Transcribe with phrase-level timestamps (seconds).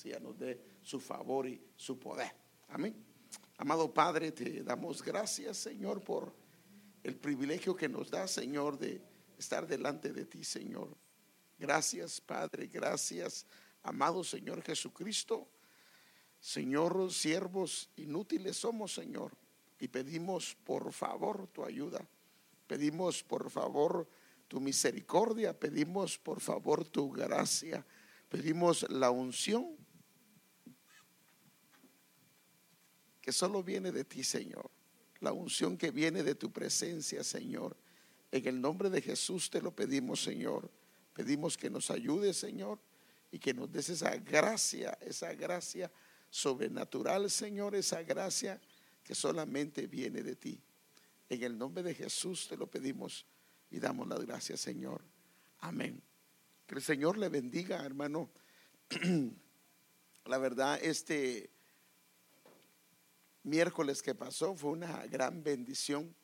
[0.00, 2.32] gracia, nos dé su favor y su poder.
[2.68, 2.94] Amén.
[3.58, 6.32] Amado Padre, te damos gracias, Señor, por
[7.02, 9.02] el privilegio que nos da, Señor, de
[9.38, 10.96] estar delante de ti, Señor.
[11.58, 13.46] Gracias, Padre, gracias,
[13.82, 15.46] amado Señor Jesucristo.
[16.40, 19.32] Señor, siervos inútiles somos, Señor,
[19.78, 22.00] y pedimos por favor tu ayuda.
[22.66, 24.08] Pedimos por favor
[24.48, 27.84] tu misericordia, pedimos por favor tu gracia,
[28.30, 29.76] pedimos la unción
[33.20, 34.70] que solo viene de ti, Señor.
[35.20, 37.76] La unción que viene de tu presencia, Señor.
[38.32, 40.70] En el nombre de Jesús te lo pedimos, Señor.
[41.12, 42.78] Pedimos que nos ayudes, Señor,
[43.30, 45.90] y que nos des esa gracia, esa gracia
[46.30, 48.60] sobrenatural, Señor, esa gracia
[49.02, 50.60] que solamente viene de ti.
[51.28, 53.26] En el nombre de Jesús te lo pedimos
[53.70, 55.02] y damos las gracias, Señor.
[55.58, 56.00] Amén.
[56.66, 58.30] Que el Señor le bendiga, hermano.
[60.24, 61.50] La verdad, este
[63.42, 66.14] miércoles que pasó fue una gran bendición.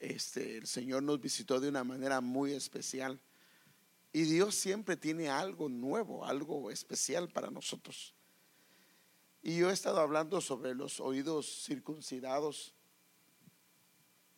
[0.00, 3.20] Este, el Señor nos visitó de una manera muy especial.
[4.12, 8.14] Y Dios siempre tiene algo nuevo, algo especial para nosotros.
[9.42, 12.74] Y yo he estado hablando sobre los oídos circuncidados.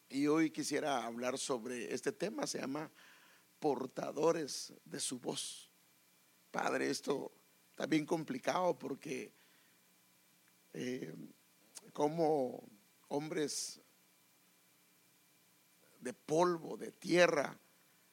[0.09, 2.91] Y hoy quisiera hablar sobre este tema, se llama
[3.61, 5.71] portadores de su voz.
[6.51, 7.33] Padre, esto
[7.71, 9.33] está bien complicado porque
[10.73, 11.15] eh,
[12.01, 12.67] como
[13.09, 13.79] hombres
[15.99, 17.61] de polvo, de tierra,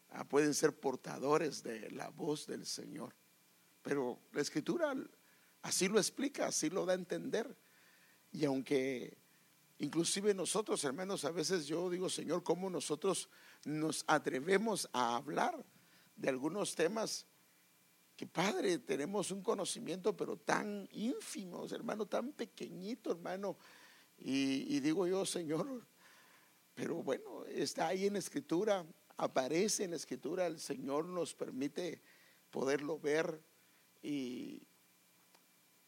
[0.10, 3.16] ah, pueden ser portadores de la voz del Señor.
[3.82, 4.94] Pero la escritura
[5.62, 7.56] así lo explica, así lo da a entender.
[8.34, 9.18] Y aunque
[9.78, 13.30] inclusive nosotros, hermanos, a veces yo digo, Señor, ¿cómo nosotros
[13.64, 15.66] nos atrevemos a hablar
[16.18, 17.26] de algunos temas?
[18.18, 23.56] Que Padre, tenemos un conocimiento, pero tan ínfimo, hermano, tan pequeñito, hermano.
[24.18, 25.86] Y, digo yo, Señor,
[26.74, 28.84] pero bueno, está ahí en la escritura,
[29.18, 32.02] aparece en la escritura, el Señor nos permite
[32.50, 33.40] poderlo ver
[34.02, 34.64] y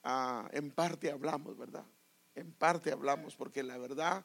[0.04, 1.86] ah, en parte hablamos, ¿verdad?
[2.36, 4.24] En parte hablamos, porque la verdad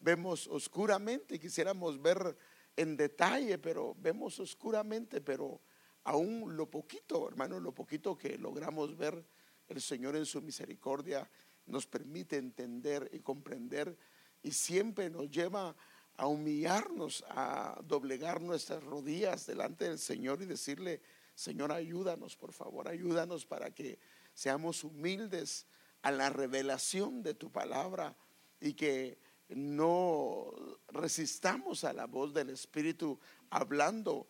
[0.00, 2.36] vemos oscuramente, quisiéramos ver
[2.76, 5.60] en detalle, pero vemos oscuramente, pero
[6.04, 9.24] aún lo poquito, hermano, lo poquito que logramos ver,
[9.68, 11.28] el Señor en su misericordia
[11.66, 13.96] nos permite entender y comprender
[14.42, 15.74] y siempre nos lleva
[16.16, 21.00] a humillarnos, a doblegar nuestras rodillas delante del Señor y decirle,
[21.34, 23.98] Señor, ayúdanos, por favor, ayúdanos para que
[24.34, 25.66] seamos humildes
[26.02, 28.16] a la revelación de tu palabra
[28.60, 30.52] y que no
[30.88, 33.18] resistamos a la voz del Espíritu
[33.50, 34.26] hablando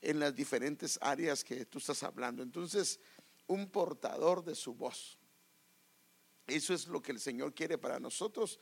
[0.00, 2.42] en las diferentes áreas que tú estás hablando.
[2.42, 3.00] Entonces,
[3.46, 5.18] un portador de su voz.
[6.46, 8.58] Eso es lo que el Señor quiere para nosotros.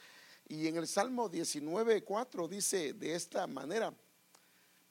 [0.49, 3.95] Y en el Salmo 19, 4 dice de esta manera,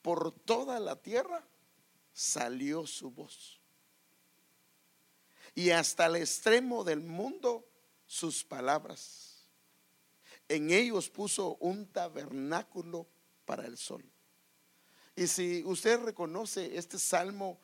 [0.01, 1.45] por toda la tierra
[2.13, 3.59] salió su voz.
[5.53, 7.67] Y hasta el extremo del mundo
[8.05, 9.47] sus palabras.
[10.47, 13.07] En ellos puso un tabernáculo
[13.45, 14.03] para el sol.
[15.15, 17.59] Y si usted reconoce este salmo,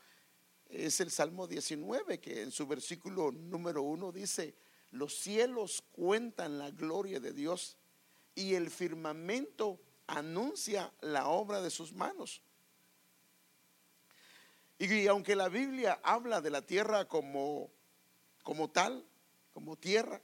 [0.70, 4.56] es el Salmo 19, que en su versículo número uno dice,
[4.92, 7.78] los cielos cuentan la gloria de Dios
[8.36, 12.42] y el firmamento anuncia la obra de sus manos.
[14.80, 17.70] Y aunque la Biblia habla de la tierra como,
[18.44, 19.06] como tal,
[19.54, 20.22] como tierra,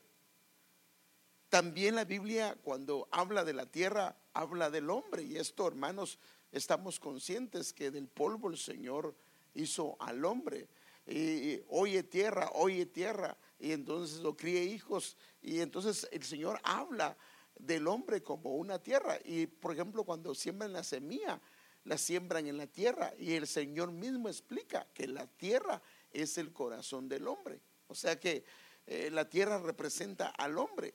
[1.50, 5.24] también la Biblia cuando habla de la tierra habla del hombre.
[5.24, 6.20] Y esto, hermanos,
[6.52, 9.16] estamos conscientes que del polvo el Señor
[9.54, 10.68] hizo al hombre.
[11.06, 17.18] Y, oye tierra, oye tierra, y entonces lo críe hijos, y entonces el Señor habla
[17.58, 19.18] del hombre como una tierra.
[19.24, 21.42] Y por ejemplo, cuando siembran la semilla,
[21.86, 25.82] la siembran en la tierra, y el Señor mismo explica que la tierra
[26.12, 27.62] es el corazón del hombre.
[27.88, 28.44] O sea que
[28.86, 30.94] eh, la tierra representa al hombre.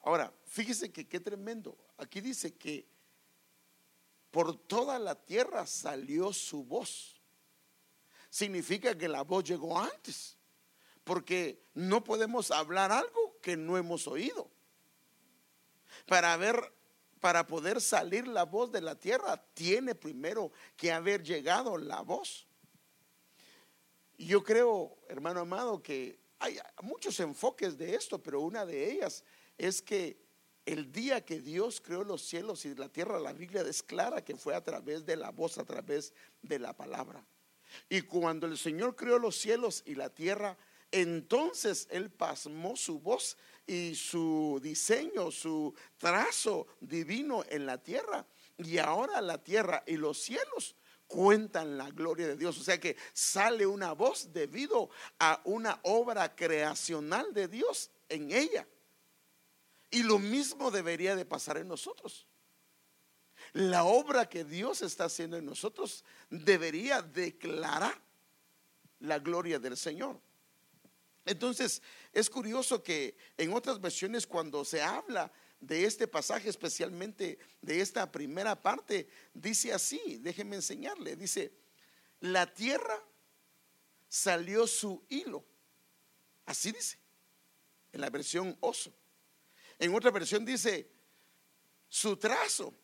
[0.00, 1.78] Ahora, fíjese que qué tremendo.
[1.96, 2.86] Aquí dice que
[4.34, 7.14] por toda la tierra salió su voz.
[8.28, 10.36] Significa que la voz llegó antes,
[11.04, 14.50] porque no podemos hablar algo que no hemos oído.
[16.04, 16.56] Para ver,
[17.20, 22.48] para poder salir la voz de la tierra, tiene primero que haber llegado la voz.
[24.18, 29.22] Yo creo, hermano amado, que hay muchos enfoques de esto, pero una de ellas
[29.56, 30.23] es que
[30.66, 34.54] el día que Dios creó los cielos y la tierra, la Biblia desclara que fue
[34.54, 37.24] a través de la voz, a través de la palabra.
[37.88, 40.56] Y cuando el Señor creó los cielos y la tierra,
[40.94, 48.24] Entonces él pasmó su voz y su diseño, su trazo divino en la tierra.
[48.58, 50.76] Y ahora la tierra y los cielos
[51.08, 52.60] cuentan la gloria de Dios.
[52.60, 54.88] O sea que sale una voz debido
[55.18, 58.64] a una obra creacional de Dios en ella.
[59.94, 62.26] Y lo mismo debería de pasar en nosotros.
[63.52, 67.96] La obra que Dios está haciendo en nosotros debería declarar
[68.98, 70.20] la gloria del Señor.
[71.24, 71.80] Entonces,
[72.12, 75.30] es curioso que en otras versiones cuando se habla
[75.60, 81.52] de este pasaje, especialmente de esta primera parte, dice así, déjenme enseñarle, dice,
[82.18, 83.00] la tierra
[84.08, 85.44] salió su hilo,
[86.46, 86.98] así dice,
[87.92, 88.92] en la versión oso.
[89.78, 90.90] En otra versión dice,
[91.88, 92.74] su trazo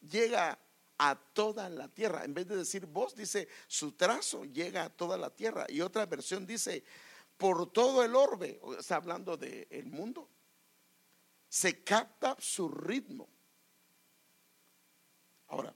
[0.00, 0.58] llega
[0.98, 2.24] a toda la tierra.
[2.24, 5.66] En vez de decir voz, dice, su trazo llega a toda la tierra.
[5.68, 6.84] Y otra versión dice,
[7.36, 10.28] por todo el orbe, está hablando del mundo,
[11.48, 13.28] se capta su ritmo.
[15.48, 15.74] Ahora,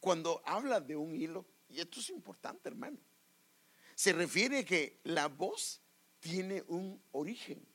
[0.00, 2.98] cuando habla de un hilo, y esto es importante, hermano,
[3.94, 5.80] se refiere que la voz
[6.20, 7.66] tiene un origen,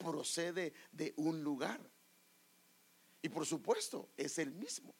[0.00, 1.80] procede de un lugar.
[3.22, 4.94] Y por supuesto, es el mismo.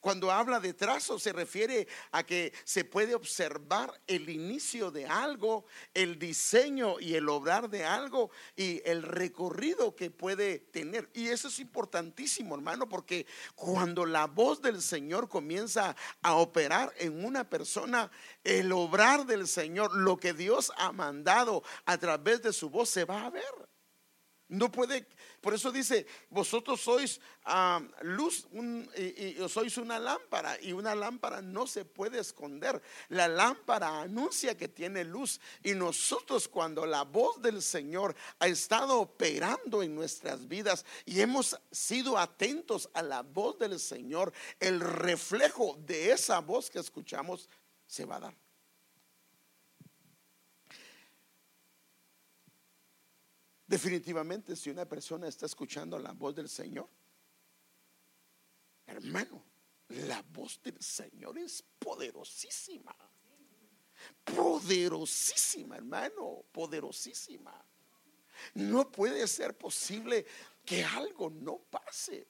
[0.00, 5.64] Cuando habla de trazo se refiere a que se puede observar el inicio de algo,
[5.94, 11.08] el diseño y el obrar de algo y el recorrido que puede tener.
[11.14, 17.24] Y eso es importantísimo, hermano, porque cuando la voz del Señor comienza a operar en
[17.24, 18.10] una persona,
[18.44, 23.04] el obrar del Señor, lo que Dios ha mandado a través de su voz se
[23.04, 23.65] va a ver.
[24.48, 25.08] No puede,
[25.40, 28.46] por eso dice, vosotros sois ah, luz
[28.96, 32.80] y, sois una lámpara y una lámpara no se puede esconder.
[33.08, 39.00] La lámpara anuncia que tiene luz y nosotros cuando la voz del Señor ha estado
[39.00, 45.76] operando en nuestras vidas y hemos sido atentos a la voz del Señor, el reflejo
[45.80, 47.48] de esa voz que escuchamos
[47.84, 48.45] se va a dar.
[53.66, 56.88] Definitivamente, si una persona está escuchando la voz del Señor,
[58.86, 59.44] hermano,
[59.88, 62.94] la voz del Señor es poderosísima.
[64.22, 67.64] Poderosísima, hermano, poderosísima.
[68.54, 70.24] No puede ser posible
[70.64, 72.28] que algo no pase.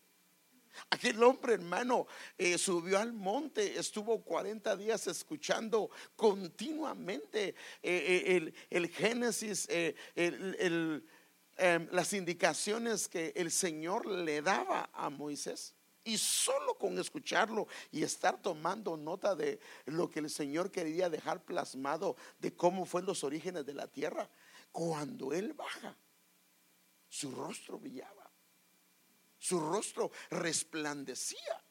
[0.90, 2.06] Aquel hombre, hermano,
[2.36, 11.04] eh, subió al monte, estuvo 40 días escuchando continuamente eh, eh, el, Génesis, el
[11.58, 15.74] Em, las indicaciones que el Señor le daba a Moisés.
[16.04, 21.42] Y solo con escucharlo y estar tomando nota de lo que el Señor quería dejar
[21.42, 24.28] plasmado de cómo fue los orígenes de la tierra,
[24.70, 25.96] cuando Él baja,
[27.08, 28.30] su rostro brillaba,
[29.38, 31.64] su rostro resplandecía.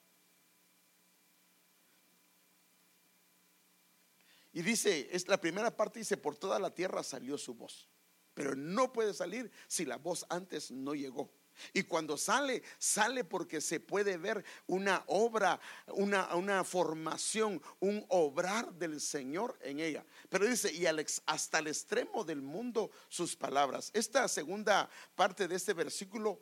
[4.51, 7.87] Y dice, es la primera parte dice, por toda la tierra salió su voz
[8.35, 11.31] pero no puede salir si la voz antes no llegó.
[11.73, 18.73] Y cuando sale, sale porque se puede ver una obra, una, una formación, un obrar
[18.73, 20.05] del Señor en ella.
[20.29, 20.85] Pero dice, y
[21.25, 23.89] hasta el extremo del mundo sus palabras.
[23.93, 26.41] Esta segunda parte de este versículo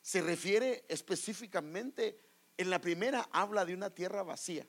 [0.00, 2.18] se refiere específicamente,
[2.56, 4.66] en la primera habla de una tierra vacía.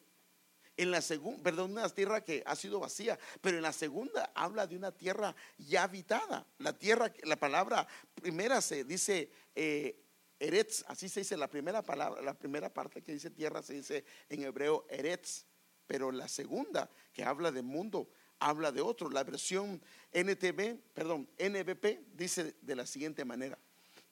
[0.78, 4.66] En la segunda, perdón, una tierra que ha sido vacía, pero en la segunda habla
[4.66, 6.46] de una tierra ya habitada.
[6.60, 10.01] La tierra, la palabra primera se dice eh,
[10.40, 14.06] Eretz, así se dice la primera palabra, la primera parte que dice tierra se dice
[14.28, 15.46] en hebreo Eretz,
[15.86, 18.10] pero la segunda que habla de mundo
[18.40, 19.10] habla de otro.
[19.10, 23.58] La versión NTV, perdón, NBP dice de la siguiente manera: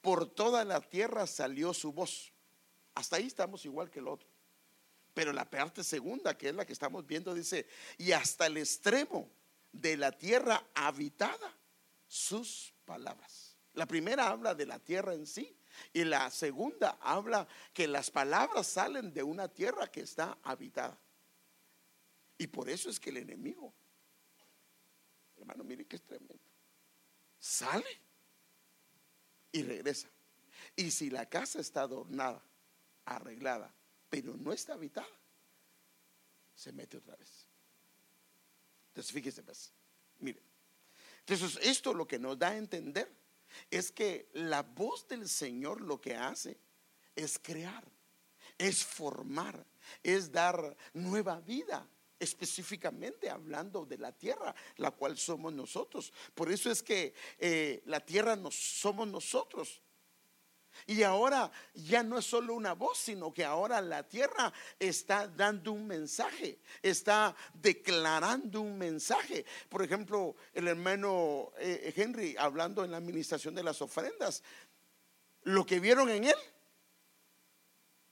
[0.02, 2.32] Por toda la tierra salió su voz.
[2.96, 4.28] Hasta ahí estamos igual que el otro.
[5.20, 9.30] Pero la parte segunda, que es la que estamos viendo, dice, y hasta el extremo
[9.70, 11.54] de la tierra habitada,
[12.08, 13.58] sus palabras.
[13.74, 15.54] La primera habla de la tierra en sí
[15.92, 20.98] y la segunda habla que las palabras salen de una tierra que está habitada.
[22.38, 23.74] Y por eso es que el enemigo,
[25.36, 26.40] hermano, mire que es tremendo,
[27.38, 28.00] sale
[29.52, 30.08] y regresa.
[30.78, 32.42] Y si la casa está adornada,
[33.04, 33.76] arreglada,
[34.10, 35.08] pero no está habitada,
[36.56, 37.46] se mete otra vez.
[38.90, 39.72] Entonces, fíjese, pues,
[40.20, 40.42] mire.
[41.20, 43.10] Entonces, esto lo que nos da a entender
[43.70, 46.60] es que la voz del Señor lo que hace
[47.16, 47.86] es crear,
[48.58, 49.66] es formar,
[50.04, 51.88] es dar nueva vida
[52.20, 56.12] específicamente hablando de la tierra, la cual somos nosotros.
[56.34, 59.82] Por eso es que eh, la tierra nos, somos nosotros.
[60.88, 65.72] Y ahora ya no es solo una voz, sino que ahora la tierra está dando
[65.72, 69.46] un mensaje, está declarando un mensaje.
[69.70, 74.44] Por ejemplo, el hermano eh, Henry, hablando en la administración de las ofrendas,
[75.44, 76.38] lo que vieron en él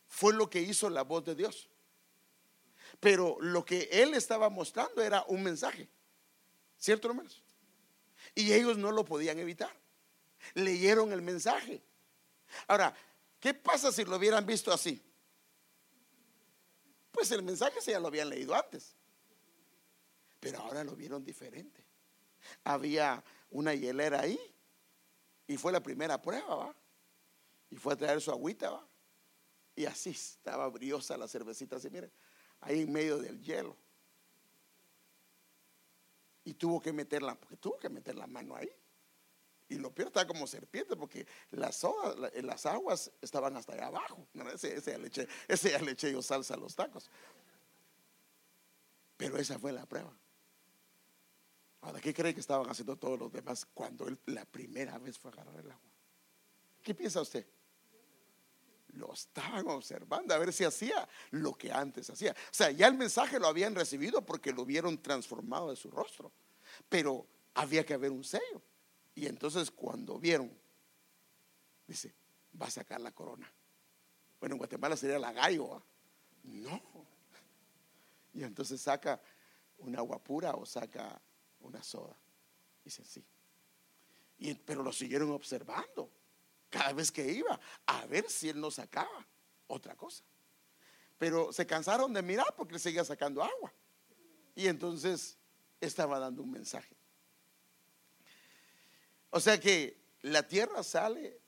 [0.08, 1.70] fue lo que hizo la voz de Dios.
[3.00, 5.88] Pero lo que él estaba mostrando era un mensaje.
[6.78, 7.44] ¿Cierto, hermanos?
[8.34, 9.76] Y ellos no lo podían evitar.
[10.54, 11.82] Leyeron el mensaje.
[12.68, 12.96] Ahora,
[13.40, 15.04] ¿qué pasa si lo hubieran visto así?
[17.12, 18.96] Pues el mensaje se ya lo habían leído antes.
[20.40, 21.84] Pero ahora lo vieron diferente.
[22.64, 24.40] Había una hielera ahí.
[25.48, 26.76] Y fue la primera prueba, ¿va?
[27.70, 28.88] Y fue a traer su agüita, ¿va?
[29.76, 32.12] Y así estaba briosa la cervecita, así, miren
[32.62, 33.76] ahí en medio del hielo.
[36.44, 38.70] Y tuvo que meterla, porque tuvo que meter la mano ahí.
[39.70, 41.86] Y lo peor está como serpiente, porque las,
[42.42, 44.26] las aguas estaban hasta allá abajo.
[44.54, 47.10] ese, ese, ese ya le eché yo salsa a los tacos.
[49.18, 50.14] Pero esa fue la prueba.
[51.82, 55.32] Ahora, ¿qué cree que estaban haciendo todos los demás cuando él la primera vez fue
[55.32, 55.92] a agarrar el agua?
[56.82, 57.46] ¿Qué piensa usted?
[58.94, 62.32] lo estaban observando a ver si hacía lo que antes hacía.
[62.32, 66.32] O sea, ya el mensaje lo habían recibido porque lo vieron transformado de su rostro,
[66.90, 68.62] pero había que haber un sello.
[69.18, 70.56] Y entonces cuando vieron,
[71.88, 72.14] dice,
[72.62, 73.52] va a sacar la corona.
[74.40, 75.82] Bueno, en Guatemala sería la gallo.
[76.44, 76.80] No.
[78.32, 79.20] Y entonces saca
[79.80, 81.20] un agua pura o saca
[81.62, 82.16] una soda.
[82.84, 83.26] Dice, sí.
[84.38, 86.12] Y, pero lo siguieron observando
[86.70, 89.26] cada vez que iba a ver si él no sacaba
[89.66, 90.24] otra cosa.
[91.18, 93.74] Pero se cansaron de mirar porque él seguía sacando agua.
[94.54, 95.40] Y entonces
[95.82, 96.97] estaba dando un mensaje.
[99.30, 101.40] O sea que la tierra sale,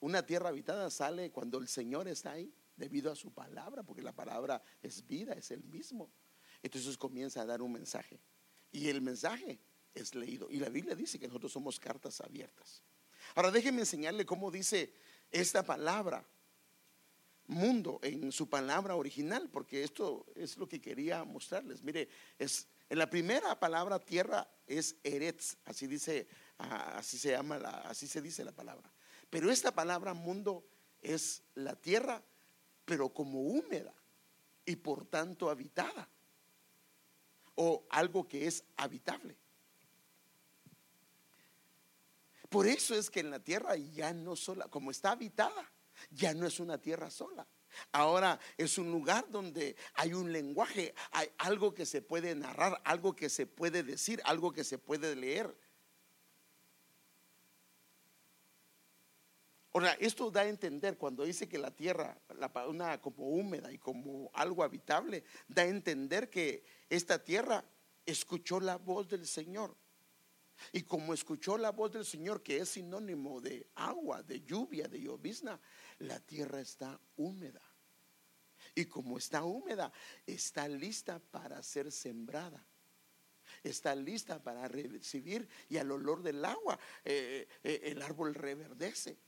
[0.00, 4.12] una tierra habitada sale cuando el Señor está ahí, debido a su palabra, porque la
[4.12, 6.10] palabra es vida, es el mismo.
[6.62, 8.20] Entonces comienza a dar un mensaje.
[8.72, 9.58] Y el mensaje
[9.94, 10.48] es leído.
[10.50, 12.82] Y la Biblia dice que nosotros somos cartas abiertas.
[13.34, 14.92] Ahora déjenme enseñarle cómo dice
[15.30, 16.26] esta palabra
[17.46, 21.82] mundo en su palabra original, porque esto es lo que quería mostrarles.
[21.82, 26.28] Mire, es en la primera palabra tierra es eretz, así dice,
[26.58, 28.90] así se llama, así se dice la palabra.
[29.30, 30.64] Pero esta palabra mundo
[31.02, 32.22] es la tierra,
[32.84, 33.94] pero como húmeda
[34.64, 36.08] y por tanto habitada,
[37.54, 39.36] o algo que es habitable.
[42.48, 45.70] Por eso es que en la tierra ya no sola, como está habitada,
[46.10, 47.46] ya no es una tierra sola.
[47.92, 53.14] Ahora es un lugar donde hay un lenguaje, hay algo que se puede narrar, algo
[53.14, 55.54] que se puede decir, algo que se puede leer.
[59.76, 63.76] Ahora, esto da a entender cuando dice que la tierra, la, una como húmeda y
[63.76, 67.62] como algo habitable, da a entender que esta tierra
[68.06, 69.76] escuchó la voz del Señor.
[70.72, 74.98] Y como escuchó la voz del Señor, que es sinónimo de agua, de lluvia, de
[74.98, 75.60] llovizna,
[75.98, 77.60] la tierra está húmeda.
[78.74, 79.92] Y como está húmeda,
[80.24, 82.66] está lista para ser sembrada.
[83.62, 89.18] Está lista para recibir y al olor del agua eh, eh, el árbol reverdece.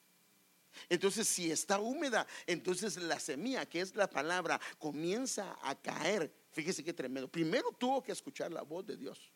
[0.89, 6.33] Entonces, si está húmeda, entonces la semilla, que es la palabra, comienza a caer.
[6.51, 7.29] Fíjese qué tremendo.
[7.31, 9.33] Primero tuvo que escuchar la voz de Dios.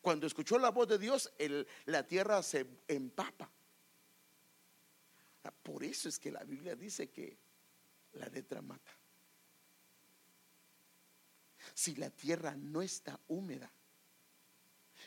[0.00, 1.32] Cuando escuchó la voz de Dios,
[1.86, 3.50] la tierra se empapa.
[5.44, 7.36] Ah, por eso es que la Biblia dice que
[8.14, 8.90] la letra mata.
[11.74, 13.70] Si la tierra no está húmeda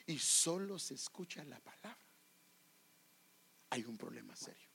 [0.06, 1.98] y solo se escucha la palabra,
[3.70, 4.67] hay un problema serio.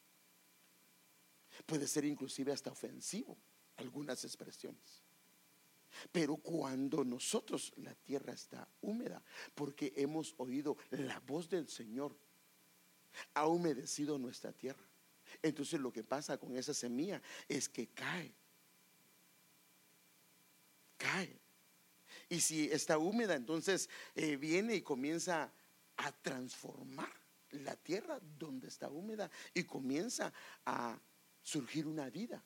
[1.66, 3.36] Puede ser inclusive hasta ofensivo
[3.76, 5.02] algunas expresiones.
[6.10, 9.22] Pero cuando nosotros, la tierra está húmeda,
[9.54, 12.16] porque hemos oído la voz del Señor,
[13.34, 14.84] ha humedecido nuestra tierra.
[15.42, 18.34] Entonces lo que pasa con esa semilla es que cae.
[20.96, 21.38] Cae.
[22.28, 25.52] Y si está húmeda, entonces eh, viene y comienza
[25.96, 27.12] a transformar
[27.50, 30.32] la tierra donde está húmeda y comienza
[30.64, 30.98] a
[31.42, 32.42] surgir una vida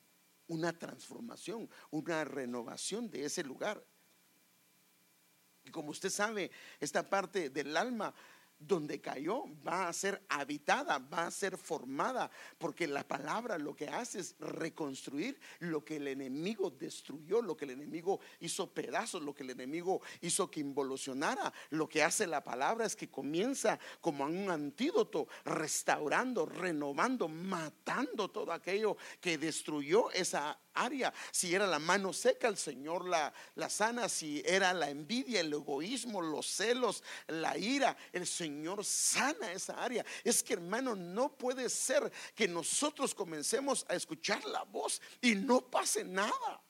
[0.49, 3.85] una transformación, una renovación de ese lugar.
[5.65, 8.15] Y como usted sabe, esta parte del alma
[8.59, 13.89] donde cayó va a ser habitada, va a ser formada, porque la palabra lo que
[13.89, 19.35] hace es reconstruir lo que el enemigo destruyó, lo que el enemigo hizo pedazos, lo
[19.35, 21.53] que el enemigo hizo que involucionara.
[21.71, 28.53] Lo que hace la palabra es que comienza como un antídoto, restaurando, renovando, matando todo
[28.53, 31.13] aquello que destruyó esa área.
[31.31, 34.09] Si era la mano seca, el Señor la, la sana.
[34.09, 40.05] Si era la envidia, el egoísmo, los celos, la ira, el Señor sana esa área.
[40.23, 45.61] Es que hermano, no puede ser que nosotros comencemos a escuchar la voz y no
[45.61, 46.63] pase nada.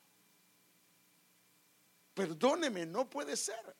[2.15, 3.77] Perdóneme, no puede ser.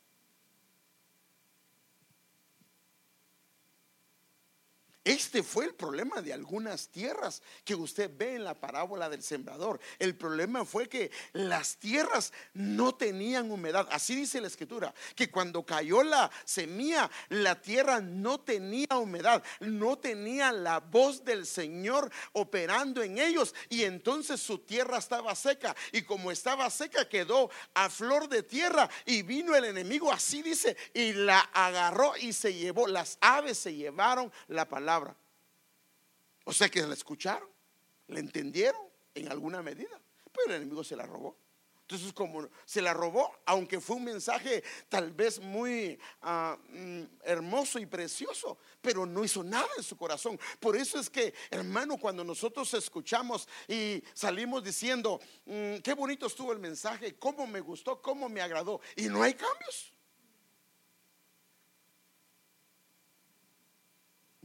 [5.06, 9.78] Este fue el problema de algunas tierras que usted ve en la parábola del sembrador.
[10.00, 13.86] El problema fue que las tierras no tenían humedad.
[13.92, 19.96] Así dice la escritura, que cuando cayó la semilla, la tierra no tenía humedad, no
[19.96, 23.54] tenía la voz del Señor operando en ellos.
[23.68, 25.76] Y entonces su tierra estaba seca.
[25.92, 28.90] Y como estaba seca, quedó a flor de tierra.
[29.04, 32.88] Y vino el enemigo, así dice, y la agarró y se llevó.
[32.88, 34.95] Las aves se llevaron la palabra
[36.44, 37.48] o sea que la escucharon,
[38.08, 38.82] la entendieron
[39.14, 40.00] en alguna medida,
[40.32, 41.36] pero el enemigo se la robó.
[41.82, 47.78] Entonces, como se la robó, aunque fue un mensaje tal vez muy ah, mm, hermoso
[47.78, 50.36] y precioso, pero no hizo nada en su corazón.
[50.58, 56.52] Por eso es que, hermano, cuando nosotros escuchamos y salimos diciendo, mm, qué bonito estuvo
[56.52, 59.92] el mensaje, cómo me gustó, cómo me agradó, y no hay cambios.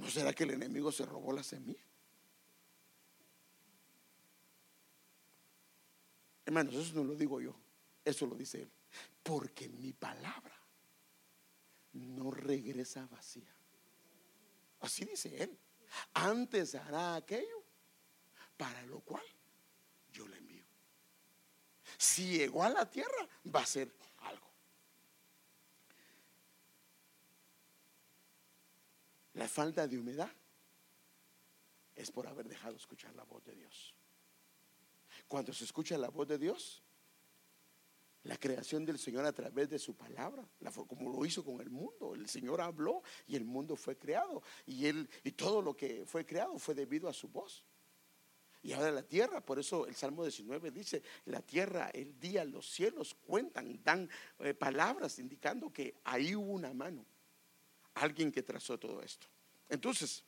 [0.02, 1.86] ¿No será que el enemigo se robó la semilla?
[6.44, 7.56] Hermanos, eso no lo digo yo,
[8.04, 8.72] eso lo dice él.
[9.22, 10.60] Porque mi palabra
[11.94, 13.54] no regresa vacía.
[14.80, 15.56] Así dice él.
[16.16, 17.64] Antes hará aquello
[18.58, 19.24] para lo cual
[20.12, 20.66] yo le envío.
[21.96, 24.52] Si llegó a la tierra, va a ser algo.
[29.34, 30.32] La falta de humedad
[31.96, 33.94] es por haber dejado escuchar la voz de Dios.
[35.28, 36.82] Cuando se escucha la voz de Dios,
[38.24, 40.48] la creación del Señor a través de su palabra,
[40.88, 44.86] como lo hizo con el mundo, el Señor habló y el mundo fue creado y
[44.86, 47.64] él y todo lo que fue creado fue debido a su voz.
[48.64, 52.70] Y ahora la tierra, por eso el Salmo 19 dice, la tierra, el día, los
[52.70, 54.08] cielos cuentan, dan
[54.40, 57.04] eh, palabras indicando que ahí hubo una mano
[57.96, 59.28] alguien que trazó todo esto.
[59.70, 60.24] Entonces,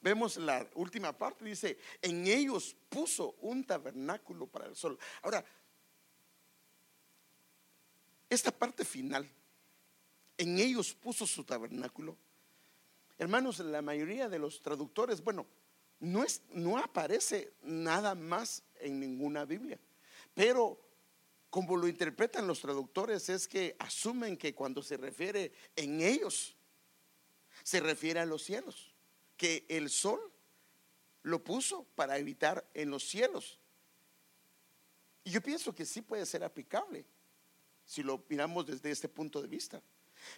[0.00, 4.98] vemos la última parte, dice, en ellos puso un tabernáculo para el sol.
[5.22, 5.44] Ahora,
[8.28, 9.28] esta parte final,
[10.38, 12.16] en ellos puso su tabernáculo.
[13.18, 15.46] Hermanos, la mayoría de los traductores, bueno,
[16.00, 19.78] no, es, no aparece nada más en ninguna Biblia,
[20.34, 20.78] pero
[21.52, 26.56] como lo interpretan los traductores, es que asumen que cuando se refiere en ellos,
[27.62, 28.94] se refiere a los cielos,
[29.36, 30.32] que el sol
[31.22, 33.58] lo puso para evitar en los cielos.
[35.24, 37.04] Y yo pienso que sí puede ser aplicable
[37.84, 39.82] si lo miramos desde este punto de vista.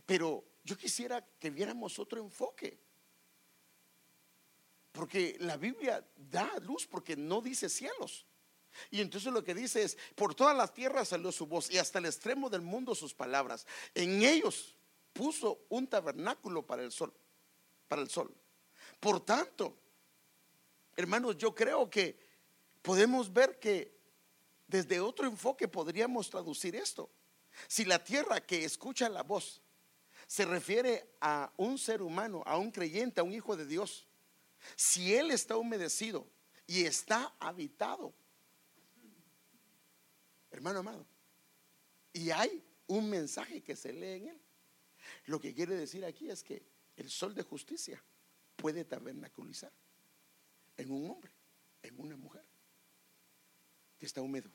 [0.05, 2.77] Pero yo quisiera que viéramos otro enfoque.
[4.91, 8.27] Porque la Biblia da luz porque no dice cielos.
[8.91, 11.99] Y entonces lo que dice es, por todas las tierras salió su voz y hasta
[11.99, 13.67] el extremo del mundo sus palabras.
[13.95, 14.75] En ellos
[15.13, 17.13] puso un tabernáculo para el sol,
[17.89, 18.35] para el sol.
[19.01, 19.77] Por tanto,
[20.97, 22.19] hermanos, yo creo que
[22.83, 23.95] podemos ver que
[24.67, 27.11] desde otro enfoque podríamos traducir esto.
[27.69, 29.63] Si la tierra que escucha la voz
[30.27, 34.07] se refiere a un ser humano, a un creyente, a un hijo de Dios,
[34.77, 36.27] si él está humedecido
[36.67, 38.15] y está habitado
[40.55, 41.07] hermano amado.
[42.13, 44.41] Y hay un mensaje que se lee en él.
[45.27, 46.63] Lo que quiere decir aquí es que
[46.97, 48.03] el sol de justicia
[48.57, 49.73] puede tabernaculizar
[50.77, 51.33] en un hombre,
[51.83, 52.45] en una mujer
[53.99, 54.51] que está húmedo,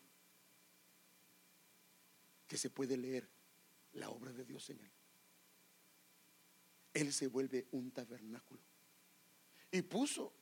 [2.47, 3.27] que se puede leer
[3.93, 4.91] la obra de Dios en él.
[6.93, 8.61] Él se vuelve un tabernáculo.
[9.71, 10.33] Y puso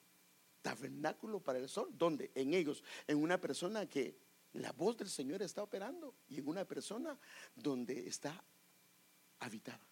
[0.61, 1.89] tabernáculo para el sol.
[1.97, 2.31] ¿Dónde?
[2.35, 4.17] En ellos, en una persona que
[4.57, 7.17] la voz del Señor está operando y en una persona
[7.55, 8.43] donde está
[9.39, 9.85] habitada,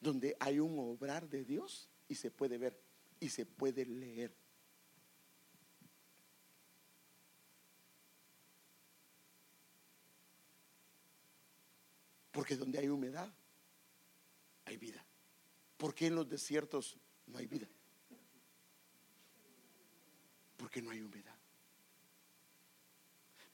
[0.00, 2.80] donde hay un obrar de Dios y se puede ver
[3.20, 4.34] y se puede leer.
[12.32, 13.32] Porque donde hay humedad,
[14.64, 15.04] hay vida.
[15.76, 17.68] ¿Por qué en los desiertos no hay vida?
[20.56, 21.43] Porque no hay humedad.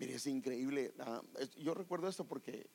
[0.01, 0.95] Mire, es increíble.
[0.99, 1.23] Ah,
[1.59, 2.71] yo recuerdo esto porque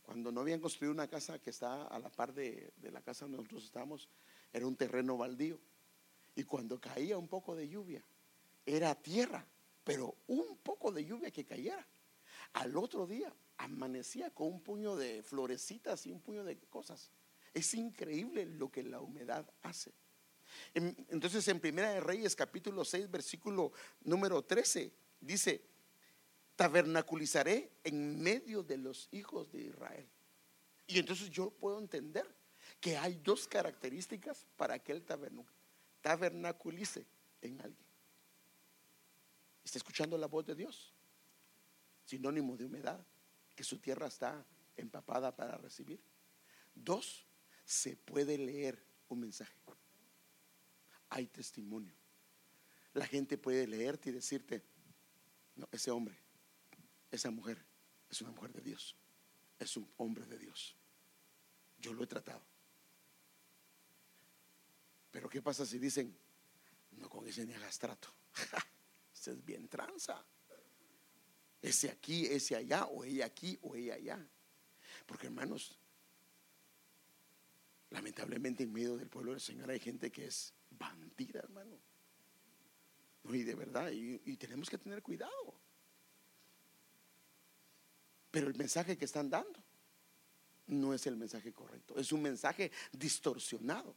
[0.00, 3.38] cuando no habían construido una casa que está a la par de, la casa donde
[3.38, 4.08] nosotros estábamos,
[4.52, 5.58] era un terreno baldío.
[6.36, 8.04] Y cuando caía un poco de lluvia,
[8.64, 9.44] era tierra,
[9.82, 11.84] pero un poco de lluvia que cayera.
[12.52, 17.10] Al otro día amanecía con un puño de florecitas y un puño de cosas.
[17.52, 19.92] Es increíble lo que la humedad hace.
[20.74, 23.72] Entonces en Primera de Reyes capítulo 6 versículo
[24.04, 25.60] número 13 dice,
[26.58, 30.08] tabernaculizaré en medio de los hijos de Israel.
[30.88, 32.26] Y entonces yo puedo entender
[32.80, 35.04] que hay dos características para que él
[36.02, 37.06] tabernaculice
[37.42, 37.86] en alguien.
[39.62, 40.92] Está escuchando la voz de Dios,
[42.04, 43.06] sinónimo de humedad,
[43.54, 44.44] que su tierra está
[44.76, 46.02] empapada para recibir.
[46.74, 47.24] Dos,
[47.64, 49.54] se puede leer un mensaje.
[51.10, 51.94] Hay testimonio.
[52.94, 54.64] La gente puede leerte y decirte,
[55.54, 56.18] no, ese hombre
[57.10, 57.64] esa mujer
[58.08, 58.96] es una mujer de Dios,
[59.58, 60.76] es un hombre de Dios.
[61.78, 62.42] Yo lo he tratado.
[65.10, 66.16] Pero ¿qué pasa si dicen,
[66.92, 68.08] no con ese ni hagas trato?
[69.14, 70.24] ese es bien tranza.
[71.60, 74.28] Ese aquí, ese allá, o ella aquí, o ella allá.
[75.06, 75.76] Porque hermanos,
[77.90, 81.80] lamentablemente en medio del pueblo del Señor hay gente que es bandida, hermano.
[83.24, 85.58] y de verdad, y tenemos que tener cuidado.
[88.38, 89.60] Pero el mensaje que están dando
[90.68, 93.96] no es el mensaje correcto, es un mensaje distorsionado.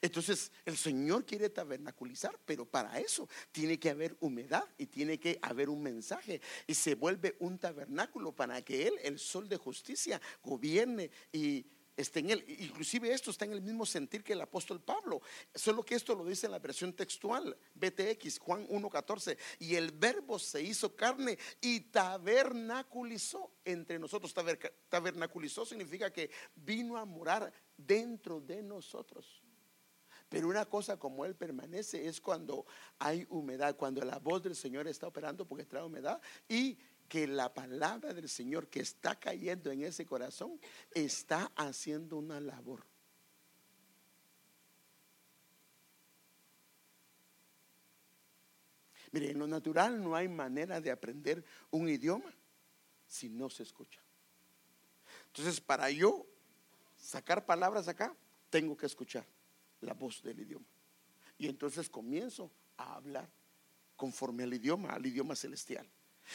[0.00, 5.38] Entonces el Señor quiere tabernaculizar, pero para eso tiene que haber humedad y tiene que
[5.42, 6.40] haber un mensaje.
[6.66, 12.20] Y se vuelve un tabernáculo para que Él, el sol de justicia, gobierne y está
[12.20, 12.44] en él.
[12.60, 15.20] Inclusive esto está en el mismo sentir que el apóstol Pablo,
[15.54, 20.38] solo que esto lo dice en la versión textual, BTX, Juan 1.14, y el verbo
[20.38, 24.34] se hizo carne y tabernaculizó entre nosotros.
[24.88, 29.42] Tabernaculizó significa que vino a morar dentro de nosotros.
[30.28, 32.66] Pero una cosa como Él permanece es cuando
[32.98, 36.76] hay humedad, cuando la voz del Señor está operando porque trae humedad y
[37.14, 40.58] que la palabra del Señor que está cayendo en ese corazón
[40.92, 42.84] está haciendo una labor.
[49.12, 52.34] Mire, en lo natural no hay manera de aprender un idioma
[53.06, 54.02] si no se escucha.
[55.28, 56.26] Entonces, para yo
[56.96, 58.12] sacar palabras acá,
[58.50, 59.24] tengo que escuchar
[59.82, 60.66] la voz del idioma.
[61.38, 63.30] Y entonces comienzo a hablar
[63.94, 65.88] conforme al idioma, al idioma celestial.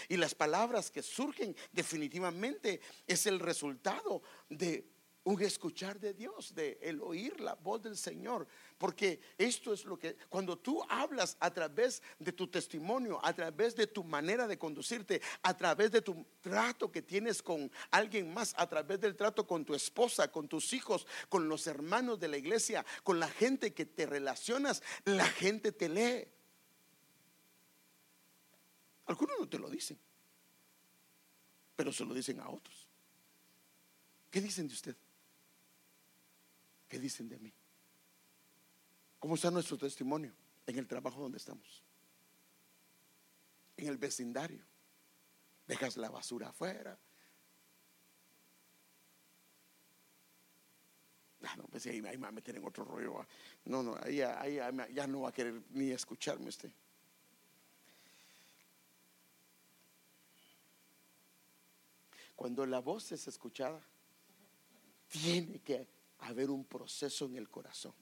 [0.08, 4.86] Y las palabras que surgen definitivamente es el resultado de
[5.24, 8.48] un escuchar de Dios, de el oír la voz del Señor.
[8.78, 13.76] Porque esto es lo que, cuando tú hablas a través de tu testimonio, a través
[13.76, 18.56] de tu manera de conducirte, a través de tu trato que tienes con alguien más,
[18.58, 22.38] a través del trato con tu esposa, con tus hijos, con los hermanos de la
[22.38, 26.39] iglesia, con la gente que te relacionas, la gente te lee.
[29.10, 29.98] Algunos no te lo dicen,
[31.76, 32.88] pero se lo dicen a otros.
[34.30, 34.96] ¿Qué dicen de usted?
[36.88, 37.52] ¿Qué dicen de mí?
[39.18, 40.32] ¿Cómo está nuestro testimonio
[40.68, 41.84] en el trabajo donde estamos?
[43.78, 44.64] En el vecindario.
[45.66, 47.00] Dejas la basura afuera.
[51.46, 53.26] Ah, no, pues ahí, me va a meter en otro rollo.
[53.66, 54.18] No, no, ahí,
[54.94, 56.72] ya no va a querer ni escucharme usted.
[62.40, 63.82] Cuando la voz es escuchada,
[65.10, 65.86] tiene que
[66.20, 67.94] haber un proceso en el corazón.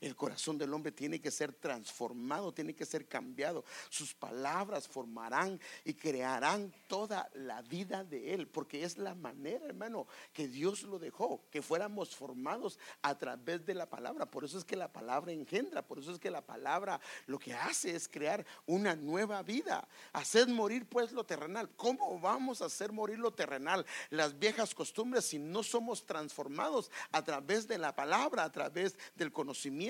[0.00, 3.66] El corazón del hombre tiene que ser transformado, tiene que ser cambiado.
[3.90, 10.06] Sus palabras formarán y crearán toda la vida de él, porque es la manera, hermano,
[10.32, 14.24] que Dios lo dejó, que fuéramos formados a través de la palabra.
[14.24, 17.52] Por eso es que la palabra engendra, por eso es que la palabra lo que
[17.52, 19.86] hace es crear una nueva vida.
[20.14, 21.68] Haced morir pues lo terrenal.
[21.76, 23.84] ¿Cómo vamos a hacer morir lo terrenal?
[24.08, 29.30] Las viejas costumbres si no somos transformados a través de la palabra, a través del
[29.30, 29.89] conocimiento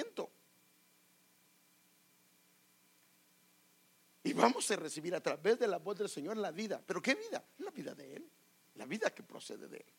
[4.23, 6.83] y vamos a recibir a través de la voz del Señor la vida.
[6.87, 7.43] ¿Pero qué vida?
[7.59, 8.31] La vida de Él.
[8.77, 9.95] La vida que procede de Él.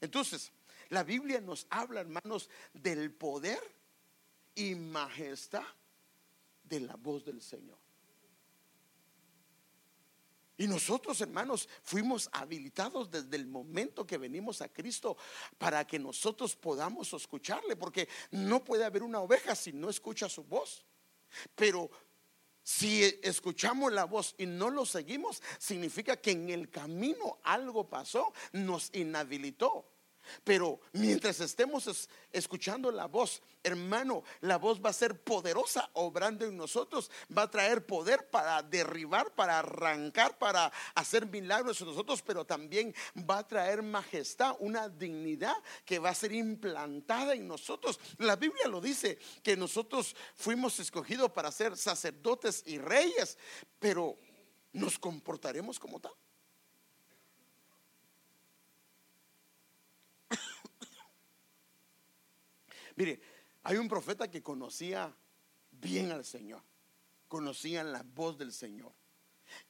[0.00, 0.50] Entonces,
[0.88, 3.60] la Biblia nos habla, hermanos, del poder
[4.54, 5.64] y majestad
[6.64, 7.78] de la voz del Señor.
[10.58, 15.16] Y nosotros, hermanos, fuimos habilitados desde el momento que venimos a Cristo
[15.56, 20.42] para que nosotros podamos escucharle, porque no puede haber una oveja si no escucha su
[20.42, 20.84] voz.
[21.54, 21.88] Pero
[22.64, 28.32] si escuchamos la voz y no lo seguimos, significa que en el camino algo pasó,
[28.52, 29.97] nos inhabilitó.
[30.44, 36.56] Pero mientras estemos escuchando la voz, hermano, la voz va a ser poderosa obrando en
[36.56, 42.44] nosotros, va a traer poder para derribar, para arrancar, para hacer milagros en nosotros, pero
[42.44, 42.94] también
[43.28, 47.98] va a traer majestad, una dignidad que va a ser implantada en nosotros.
[48.18, 53.38] La Biblia lo dice, que nosotros fuimos escogidos para ser sacerdotes y reyes,
[53.78, 54.18] pero
[54.72, 56.12] nos comportaremos como tal.
[62.98, 63.20] Mire,
[63.62, 65.16] hay un profeta que conocía
[65.70, 66.60] bien al Señor,
[67.28, 68.92] conocía la voz del Señor.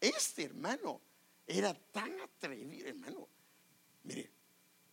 [0.00, 1.02] Este hermano
[1.46, 3.28] era tan atrevido, hermano.
[4.04, 4.30] Mire,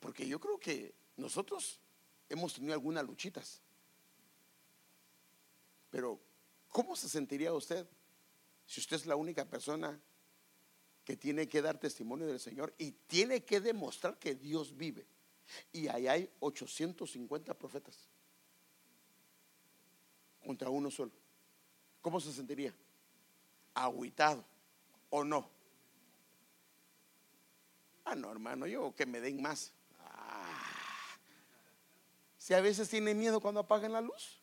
[0.02, 1.80] porque yo creo que nosotros
[2.28, 3.62] hemos tenido algunas luchitas.
[5.90, 6.20] Pero,
[6.68, 7.88] ¿cómo se sentiría usted
[8.66, 9.98] si usted es la única persona
[11.06, 15.08] que tiene que dar testimonio del Señor y tiene que demostrar que Dios vive?
[15.72, 18.10] Y ahí hay 850 profetas
[20.46, 21.12] contra uno solo.
[22.02, 22.74] ¿Cómo se sentiría?
[23.74, 24.46] Agüitado
[25.10, 25.50] o no.
[28.06, 29.74] Ah, no, hermano, yo que me den más.
[30.00, 30.64] Ah.
[32.38, 34.40] Si a veces tiene miedo cuando apagan la luz.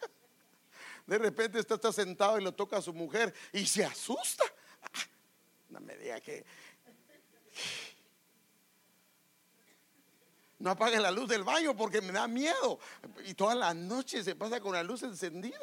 [1.06, 4.44] De repente está, sentado y lo toca a su mujer y se asusta.
[4.82, 5.06] Ah,
[5.68, 6.46] no me diga que
[10.62, 12.78] no apaguen la luz del baño porque me da miedo.
[13.26, 15.58] Y toda la noche se pasa con la luz encendida.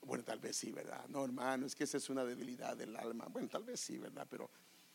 [0.00, 1.06] Bueno tal, vez sí, ¿verdad?
[1.08, 3.26] No, hermano, es que esa es una debilidad del alma.
[3.26, 4.26] Bueno, tal vez sí, ¿verdad?
[4.30, 4.50] Pero,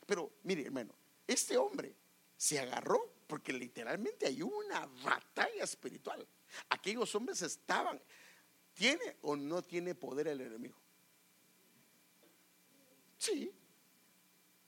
[0.08, 0.96] pero mire, hermano,
[1.28, 1.96] este hombre
[2.36, 6.28] se agarró porque literalmente hay una batalla espiritual.
[6.70, 8.02] Aquellos hombres estaban,
[8.74, 10.78] ¿tiene o no tiene poder el enemigo?
[13.20, 13.54] Sí,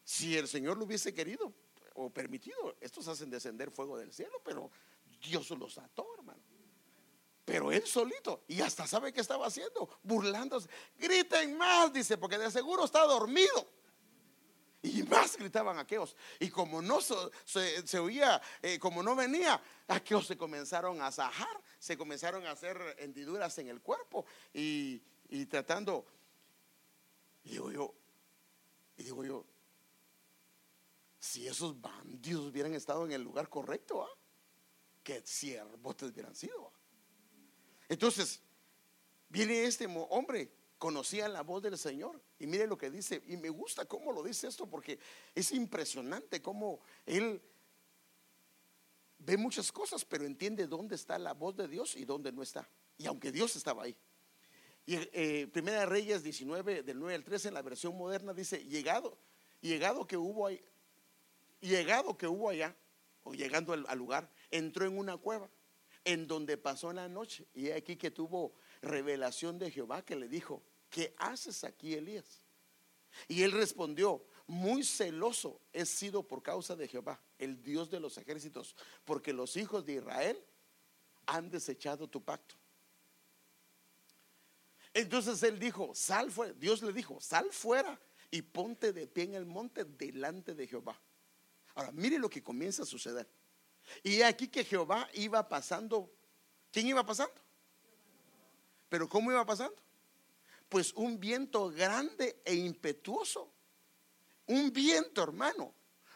[0.07, 1.53] si el Señor lo hubiese querido
[1.95, 4.71] o permitido, estos hacen descender fuego del cielo, pero
[5.21, 6.41] Dios los ató, hermano.
[7.43, 10.69] Pero él solito, y hasta sabe qué estaba haciendo, burlándose.
[10.97, 13.67] Griten más, dice, porque de seguro está dormido.
[14.81, 16.15] Y más gritaban aquellos.
[16.39, 21.97] Y como no se, oía, eh, como no venía, aquellos se comenzaron a zajar, se
[21.97, 26.05] comenzaron a hacer hendiduras en el cuerpo y, y tratando.
[27.43, 27.93] Y digo yo,
[28.95, 29.45] y digo yo,
[31.27, 34.09] si esos bandidos hubieran estado en el lugar correcto, ¿ah?
[35.03, 36.71] que siervos hubieran sido.
[37.89, 38.41] Entonces,
[39.29, 43.49] viene este hombre, conocía la voz del Señor, y mire lo que dice, y me
[43.49, 44.99] gusta cómo lo dice esto, porque
[45.35, 47.41] es impresionante cómo él
[49.19, 52.69] ve muchas cosas, pero entiende dónde está la voz de Dios y dónde no está.
[52.97, 53.97] Y aunque Dios estaba ahí.
[54.85, 59.17] Eh, Primera Reyes 19, del 9 al 13, en la versión moderna, dice, llegado,
[59.59, 60.63] llegado que hubo ahí,
[61.61, 62.75] llegado que hubo allá,
[63.23, 65.49] o llegando al, lugar, entró en una cueva
[66.03, 67.47] en donde pasó la noche.
[67.53, 72.41] Y aquí que tuvo revelación de Jehová que le dijo, ¿qué haces aquí, Elías?
[73.27, 78.17] Y él respondió, muy celoso he sido por causa de Jehová, el Dios de los
[78.17, 80.41] ejércitos, porque los hijos de Israel
[81.25, 82.55] han desechado tu pacto.
[84.93, 87.99] Entonces él dijo, sal fuera, Dios le dijo, sal fuera
[88.31, 90.99] y ponte de pie en el monte delante de Jehová.
[91.77, 93.29] Ahora, mire lo que comienza a suceder.
[94.01, 96.11] Y aquí que Jehová iba pasando.
[96.71, 97.39] ¿Quién iba pasando?
[98.89, 99.75] Pero ¿cómo iba pasando?
[100.69, 103.53] Pues un viento grande e impetuoso.
[104.47, 105.71] Un viento, hermano,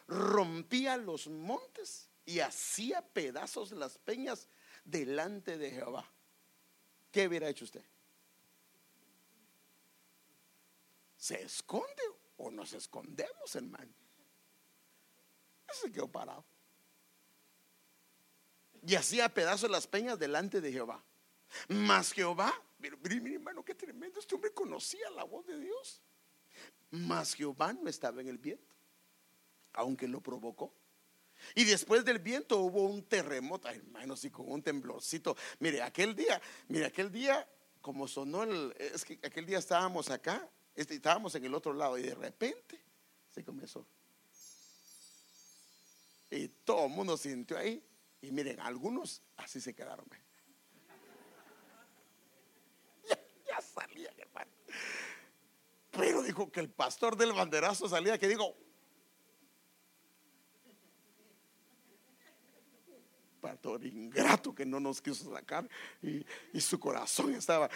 [0.08, 4.48] rompía los montes y hacía pedazos las peñas
[4.84, 6.12] delante de Jehová.
[7.12, 7.86] ¿Qué hubiera hecho usted?
[11.18, 12.02] ¿Se esconde
[12.38, 14.01] o nos escondemos, hermano?
[15.82, 16.44] se quedó parado.
[18.86, 21.04] Y hacía pedazos las peñas delante de Jehová.
[21.68, 24.20] Mas Jehová, mire, mire, hermano, qué tremendo.
[24.20, 26.02] Este hombre conocía la voz de Dios.
[26.90, 28.76] Mas Jehová no estaba en el viento,
[29.74, 30.74] aunque lo provocó.
[31.56, 35.36] Y después del viento hubo un terremoto, hermanos, y con un temblorcito.
[35.60, 37.48] Mire, aquel día, mire, aquel día,
[37.82, 41.98] como sonó el, es que aquel día estábamos acá, este, estábamos en el otro lado,
[41.98, 42.80] y de repente
[43.30, 43.86] se comenzó.
[46.32, 47.84] Y todo el mundo sintió ahí.
[48.22, 50.06] Y miren, algunos así se quedaron.
[53.08, 53.60] Ya, ya
[54.18, 54.52] hermano.
[55.92, 58.56] Pero dijo que el pastor del banderazo salía que digo,
[63.42, 65.68] pastor ingrato que no nos quiso sacar
[66.02, 67.70] y, y su corazón estaba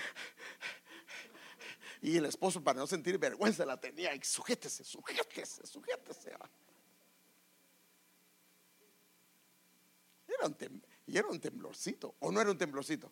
[2.01, 6.33] y el esposo para no sentir vergüenza la tenía y sujétese, sujétese, sujétese.
[11.07, 13.11] Y era un temblorcito, o no era un temblorcito.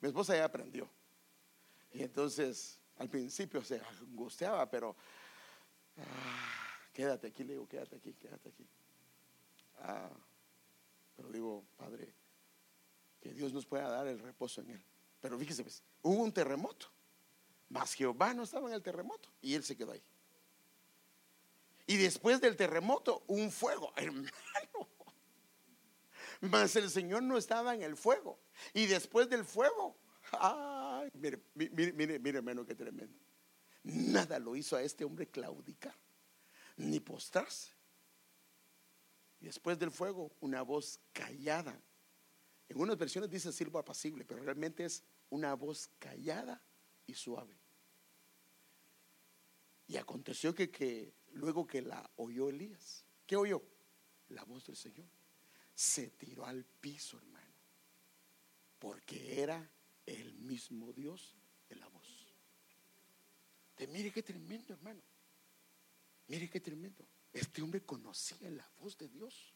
[0.00, 0.88] Mi esposa ya aprendió.
[1.92, 4.96] Y entonces al principio se angustiaba, pero
[5.98, 8.66] ah, quédate aquí, le digo, quédate aquí, quédate aquí.
[9.78, 10.10] Ah,
[11.16, 12.12] pero digo, Padre,
[13.20, 14.84] que Dios nos pueda dar el reposo en Él.
[15.20, 16.86] Pero fíjese, pues, hubo un terremoto.
[17.70, 20.02] Mas Jehová no estaba en el terremoto y él se quedó ahí.
[21.86, 24.30] Y después del terremoto, un fuego, hermano.
[26.40, 28.38] Mas el Señor no estaba en el fuego.
[28.72, 29.96] Y después del fuego,
[31.14, 33.18] mire, mire, mire, mire, hermano, qué tremendo.
[33.82, 35.94] Nada lo hizo a este hombre claudicar,
[36.76, 37.70] ni postrarse.
[39.40, 41.78] Y después del fuego, una voz callada.
[42.68, 46.62] En unas versiones dice silbo apacible, pero realmente es una voz callada
[47.06, 47.58] y suave.
[49.86, 53.62] Y aconteció que, que luego que la oyó Elías, ¿qué oyó?
[54.28, 55.06] La voz del Señor.
[55.74, 57.54] Se tiró al piso, hermano,
[58.78, 59.70] porque era
[60.06, 61.34] el mismo Dios
[61.68, 62.34] de la voz.
[63.76, 65.02] De, mire qué tremendo, hermano.
[66.28, 67.04] Mire qué tremendo.
[67.32, 69.52] Este hombre conocía la voz de Dios.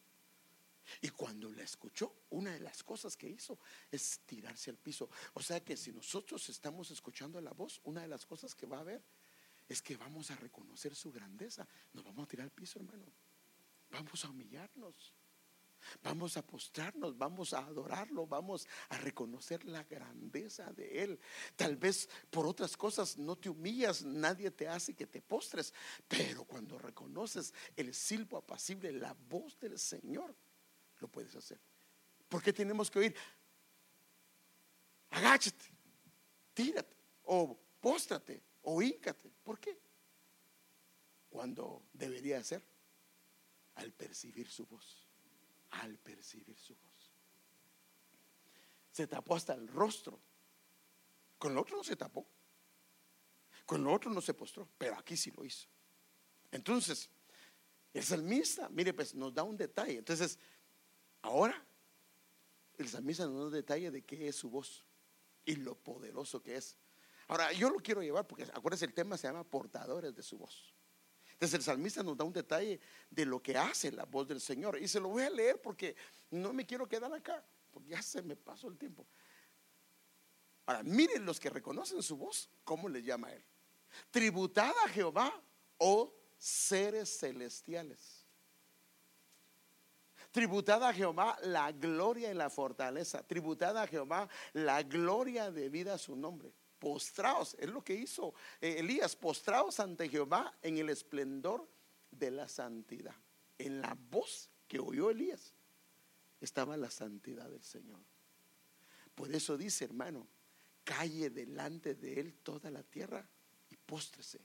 [1.01, 3.59] Y cuando la escuchó, una de las cosas que hizo
[3.91, 5.09] es tirarse al piso.
[5.33, 8.77] O sea que si nosotros estamos escuchando la voz, una de las cosas que va
[8.77, 9.03] a haber
[9.69, 11.65] es que vamos a reconocer su grandeza.
[11.93, 13.05] Nos vamos a tirar al piso, hermano.
[13.91, 15.13] Vamos a humillarnos.
[16.03, 21.19] Vamos a postrarnos, vamos a adorarlo, vamos a reconocer la grandeza de Él.
[21.55, 25.73] Tal vez por otras cosas no te humillas, nadie te hace que te postres,
[26.07, 30.35] pero cuando reconoces el silbo apacible, la voz del Señor,
[30.99, 31.59] lo puedes hacer.
[32.27, 33.15] ¿Por qué tenemos que oír?
[35.11, 35.65] Agáchate,
[36.53, 38.43] tírate, o póstrate,
[38.75, 39.31] o.
[39.43, 39.77] ¿Por qué?
[41.29, 42.63] Cuando debería ser
[43.75, 45.07] al percibir su voz,
[45.71, 47.11] al percibir su voz.
[48.91, 50.19] Se tapó hasta el rostro.
[51.37, 52.27] Con lo otro no se tapó.
[53.65, 55.67] Con lo otro no se postró, pero aquí sí lo hizo.
[56.51, 57.09] Entonces,
[57.93, 59.97] el salmista, mire, pues nos da un detalle.
[59.97, 60.39] Entonces,
[61.21, 61.61] Ahora,
[62.77, 64.85] el salmista nos da un detalle de qué es su voz
[65.45, 66.77] y lo poderoso que es.
[67.29, 70.73] Ahora, yo lo quiero llevar porque acuérdense, el tema se llama portadores de su voz.
[71.31, 74.77] Entonces el salmista nos da un detalle de lo que hace la voz del Señor.
[74.77, 75.95] Y se lo voy a leer porque
[76.31, 79.07] no me quiero quedar acá, porque ya se me pasó el tiempo.
[80.65, 83.43] Ahora, miren los que reconocen su voz, ¿cómo le llama él?
[84.11, 85.41] Tributada a Jehová
[85.77, 88.19] oh seres celestiales
[90.31, 93.23] Tributada a Jehová la gloria y la fortaleza.
[93.23, 96.53] Tributada a Jehová la gloria de vida a su nombre.
[96.79, 101.67] Postraos, es lo que hizo eh, Elías, postraos ante Jehová en el esplendor
[102.09, 103.15] de la santidad.
[103.57, 105.53] En la voz que oyó Elías
[106.39, 107.99] estaba la santidad del Señor.
[109.13, 110.25] Por eso dice, hermano,
[110.85, 113.27] calle delante de él toda la tierra
[113.69, 114.39] y póstrese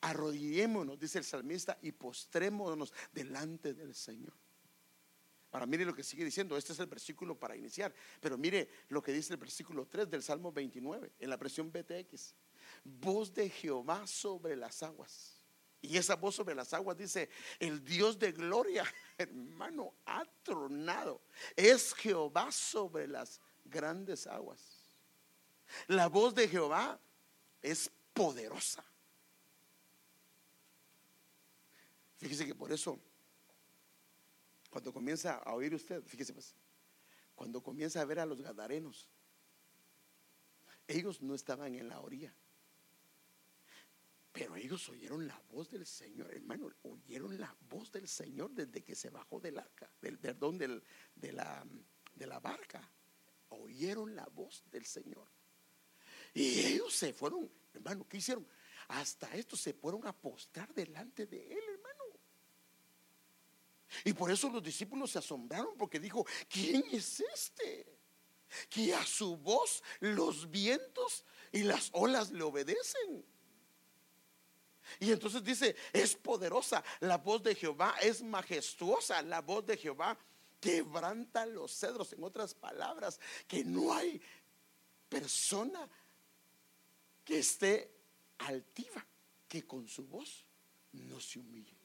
[0.00, 4.34] Arrodillémonos, dice el salmista, y postrémonos delante del Señor.
[5.52, 9.02] Ahora mire lo que sigue diciendo, este es el versículo para iniciar, pero mire lo
[9.02, 12.34] que dice el versículo 3 del Salmo 29 en la presión BTX.
[12.82, 15.42] Voz de Jehová sobre las aguas.
[15.82, 18.84] Y esa voz sobre las aguas dice, el Dios de gloria,
[19.18, 21.20] hermano, ha tronado.
[21.54, 24.82] Es Jehová sobre las grandes aguas.
[25.86, 26.98] La voz de Jehová
[27.60, 28.84] es poderosa.
[32.16, 32.98] Fíjese que por eso,
[34.72, 36.54] cuando comienza a oír usted, fíjese pues,
[37.34, 39.06] cuando comienza a ver a los gadarenos,
[40.88, 42.34] ellos no estaban en la orilla.
[44.32, 48.94] Pero ellos oyeron la voz del Señor, hermano, oyeron la voz del Señor desde que
[48.94, 50.82] se bajó del arca, del perdón, del,
[51.16, 51.66] de, la,
[52.14, 52.90] de la barca.
[53.50, 55.28] Oyeron la voz del Señor.
[56.32, 58.48] Y ellos se fueron, hermano, ¿qué hicieron?
[58.88, 62.01] Hasta esto se fueron a postrar delante de Él, hermano.
[64.04, 67.86] Y por eso los discípulos se asombraron porque dijo, ¿quién es este?
[68.68, 73.24] Que a su voz los vientos y las olas le obedecen.
[75.00, 80.18] Y entonces dice, es poderosa, la voz de Jehová es majestuosa, la voz de Jehová
[80.60, 82.12] quebranta los cedros.
[82.12, 84.20] En otras palabras, que no hay
[85.08, 85.88] persona
[87.24, 87.92] que esté
[88.38, 89.06] altiva,
[89.48, 90.44] que con su voz
[90.92, 91.81] no se humille.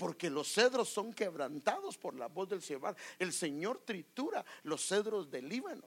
[0.00, 2.96] Porque los cedros son quebrantados por la voz del Señor.
[3.18, 5.86] El Señor tritura los cedros del Líbano.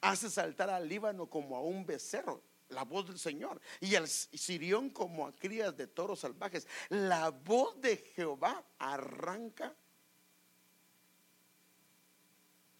[0.00, 4.90] Hace saltar al Líbano como a un becerro la voz del Señor, y al Sirión
[4.90, 6.68] como a crías de toros salvajes.
[6.88, 9.74] La voz de Jehová arranca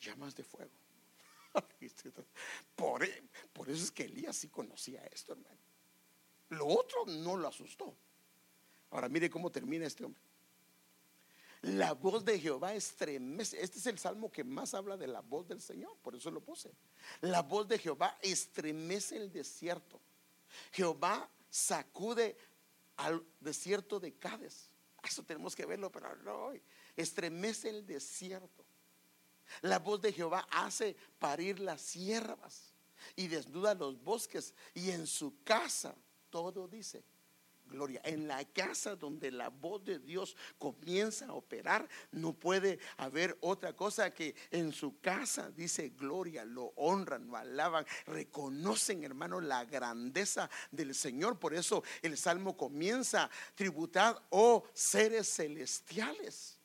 [0.01, 0.71] llamas de fuego.
[2.77, 3.05] Por,
[3.53, 5.59] por, eso es que Elías sí conocía esto, hermano.
[6.51, 7.97] Lo otro no lo asustó.
[8.93, 10.21] Ahora mire cómo termina este hombre.
[11.63, 13.61] La voz de Jehová estremece.
[13.61, 16.41] Este es el salmo que más habla de la voz del Señor, por eso lo
[16.41, 16.71] puse.
[17.23, 19.99] La voz de Jehová estremece el desierto.
[20.73, 22.37] Jehová sacude
[22.97, 24.69] al desierto de Cádiz.
[25.03, 26.63] Eso tenemos que verlo, pero no hoy.
[26.95, 28.65] Estremece el desierto.
[29.63, 32.73] La voz de Jehová hace parir las siervas
[33.17, 34.53] y desnuda los bosques.
[34.75, 35.95] Y en su casa
[36.29, 37.03] todo dice
[37.73, 38.01] gloria.
[38.05, 43.75] En la casa donde la voz de Dios comienza a operar, no puede haber otra
[43.75, 50.49] cosa que en su casa dice gloria, lo honran, lo alaban, reconocen, hermano, la grandeza
[50.71, 51.39] del Señor.
[51.39, 56.59] Por eso el salmo comienza, tributad, oh seres celestiales.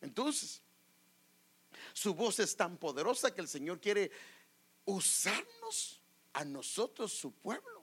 [0.00, 0.62] Entonces,
[1.92, 4.10] su voz es tan poderosa que el Señor quiere
[4.84, 6.00] usarnos
[6.32, 7.77] a nosotros, su pueblo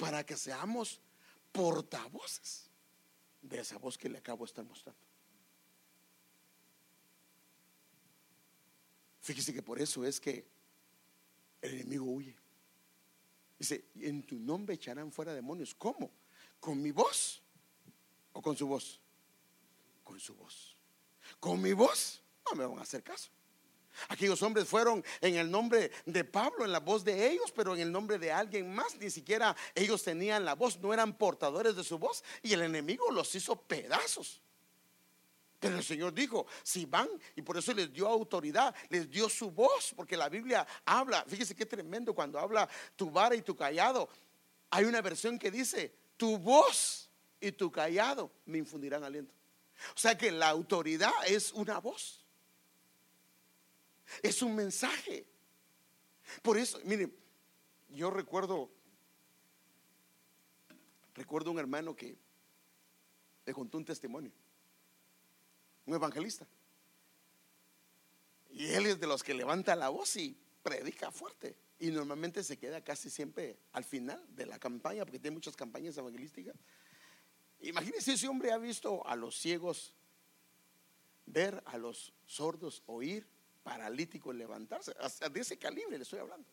[0.00, 1.00] para que seamos
[1.52, 2.70] portavoces
[3.42, 5.00] de esa voz que le acabo de estar mostrando.
[9.20, 10.46] Fíjese que por eso es que
[11.60, 12.34] el enemigo huye.
[13.58, 15.74] Dice, en tu nombre echarán fuera demonios.
[15.74, 16.10] ¿Cómo?
[16.58, 17.42] ¿Con mi voz
[18.32, 18.98] o con su voz?
[20.02, 20.76] Con su voz.
[21.38, 23.30] Con mi voz no me van a hacer caso.
[24.08, 27.80] Aquellos hombres fueron en el nombre de Pablo, en la voz de ellos, pero en
[27.80, 28.96] el nombre de alguien más.
[28.96, 32.22] Ni siquiera ellos tenían la voz, no eran portadores de su voz.
[32.42, 34.40] Y el enemigo los hizo pedazos.
[35.60, 39.50] Pero el Señor dijo, si van, y por eso les dio autoridad, les dio su
[39.50, 44.08] voz, porque la Biblia habla, fíjese qué tremendo cuando habla tu vara y tu callado.
[44.70, 49.34] Hay una versión que dice, tu voz y tu callado me infundirán aliento.
[49.94, 52.19] O sea que la autoridad es una voz.
[54.22, 55.26] Es un mensaje.
[56.42, 57.10] Por eso, mire,
[57.90, 58.70] yo recuerdo,
[61.14, 62.16] recuerdo un hermano que
[63.46, 64.32] le contó un testimonio,
[65.86, 66.46] un evangelista.
[68.50, 71.56] Y él es de los que levanta la voz y predica fuerte.
[71.78, 75.96] Y normalmente se queda casi siempre al final de la campaña, porque tiene muchas campañas
[75.96, 76.54] evangelísticas.
[77.60, 79.94] Imagínense, ese hombre ha visto a los ciegos
[81.26, 83.26] ver, a los sordos oír,
[83.62, 84.94] paralítico levantarse.
[85.32, 86.48] De ese calibre le estoy hablando.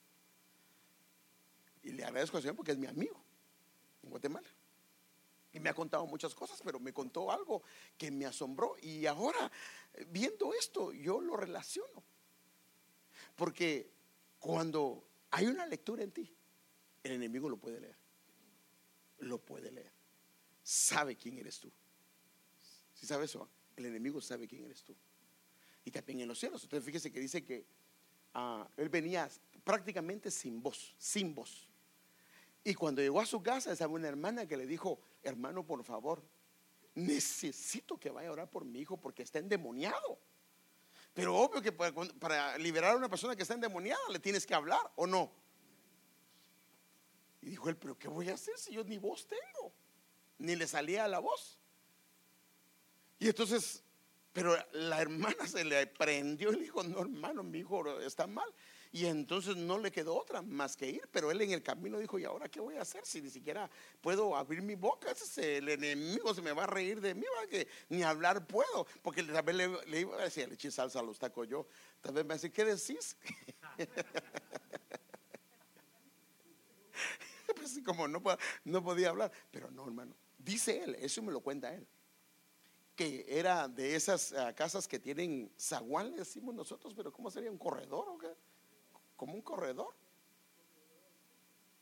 [1.83, 3.21] Y le agradezco al Señor porque es mi amigo
[4.03, 4.47] en Guatemala.
[5.53, 7.63] Y me ha contado muchas cosas, pero me contó algo
[7.97, 8.75] que me asombró.
[8.81, 9.51] Y ahora,
[10.07, 12.03] viendo esto, yo lo relaciono.
[13.35, 13.89] Porque
[14.39, 16.35] cuando hay una lectura en ti,
[17.03, 17.97] el enemigo lo puede leer.
[19.19, 19.91] Lo puede leer.
[20.61, 21.71] Sabe quién eres tú.
[22.93, 24.95] Si sabes eso, el enemigo sabe quién eres tú
[25.87, 26.61] y también en los cielos.
[26.63, 27.65] Entonces fíjese que dice que
[28.33, 29.29] ah, él venía
[29.63, 31.69] prácticamente sin voz, sin voz.
[32.61, 36.21] Y cuando llegó a su casa, estaba una hermana que le dijo, hermano, por favor,
[36.93, 40.19] necesito que vaya a orar por mi hijo porque está endemoniado.
[41.13, 44.53] Pero obvio que para, para liberar a una persona que está endemoniada le tienes que
[44.53, 45.31] hablar o no.
[47.41, 49.71] Y dijo él, pero ¿qué voy a hacer si yo ni voz tengo?
[50.37, 51.57] Ni le salía la voz.
[53.19, 53.85] Y entonces
[54.37, 58.47] pero la hermana se le prendió y le dijo, no hermano, mi hijo está mal.
[58.91, 62.19] Y entonces no le quedó otra más que ir, pero él en el camino dijo,
[62.19, 63.67] ¿y ahora qué voy a hacer si ni siquiera
[63.99, 65.07] puedo abrir mi boca?
[65.37, 69.41] el enemigo se me va a reír de mí, que ni hablar puedo, porque tal
[69.41, 71.65] vez le, iba a decir, le eché salsa a los tacos yo,
[72.01, 73.17] tal vez me dice, ¿qué decís?
[77.55, 81.87] pues como no podía hablar, pero no hermano, dice él, eso me lo cuenta él
[82.97, 87.51] que era de esas ah, casas que tienen zaguán, le decimos nosotros, pero ¿cómo sería?
[87.51, 88.35] ¿Un corredor o qué?
[89.15, 89.93] Como un corredor.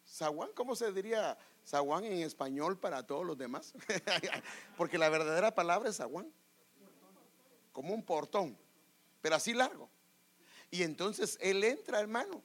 [0.05, 3.73] Zaguán, ¿cómo se diría zaguán en español para todos los demás?
[4.77, 6.31] Porque la verdadera palabra es zaguán.
[7.71, 8.57] Como un portón,
[9.21, 9.89] pero así largo.
[10.69, 12.43] Y entonces él entra, hermano.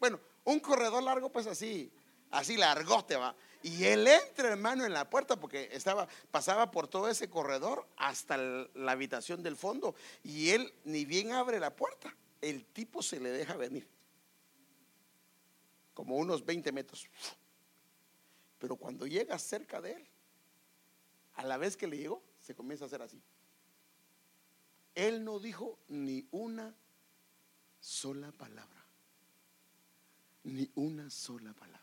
[0.00, 1.92] Bueno, un corredor largo, pues así,
[2.32, 3.36] así largote va.
[3.62, 8.36] Y él entra, hermano, en la puerta porque estaba, pasaba por todo ese corredor hasta
[8.36, 9.94] la habitación del fondo.
[10.24, 12.14] Y él ni bien abre la puerta.
[12.40, 13.88] el tipo se le deja venir,
[15.94, 17.08] como unos 20 metros.
[18.58, 20.08] Pero cuando llega cerca de él,
[21.34, 23.22] a la vez que le llegó, se comienza a hacer así.
[24.94, 26.74] Él no dijo ni una
[27.80, 28.84] sola palabra.
[30.44, 31.81] Ni una sola palabra.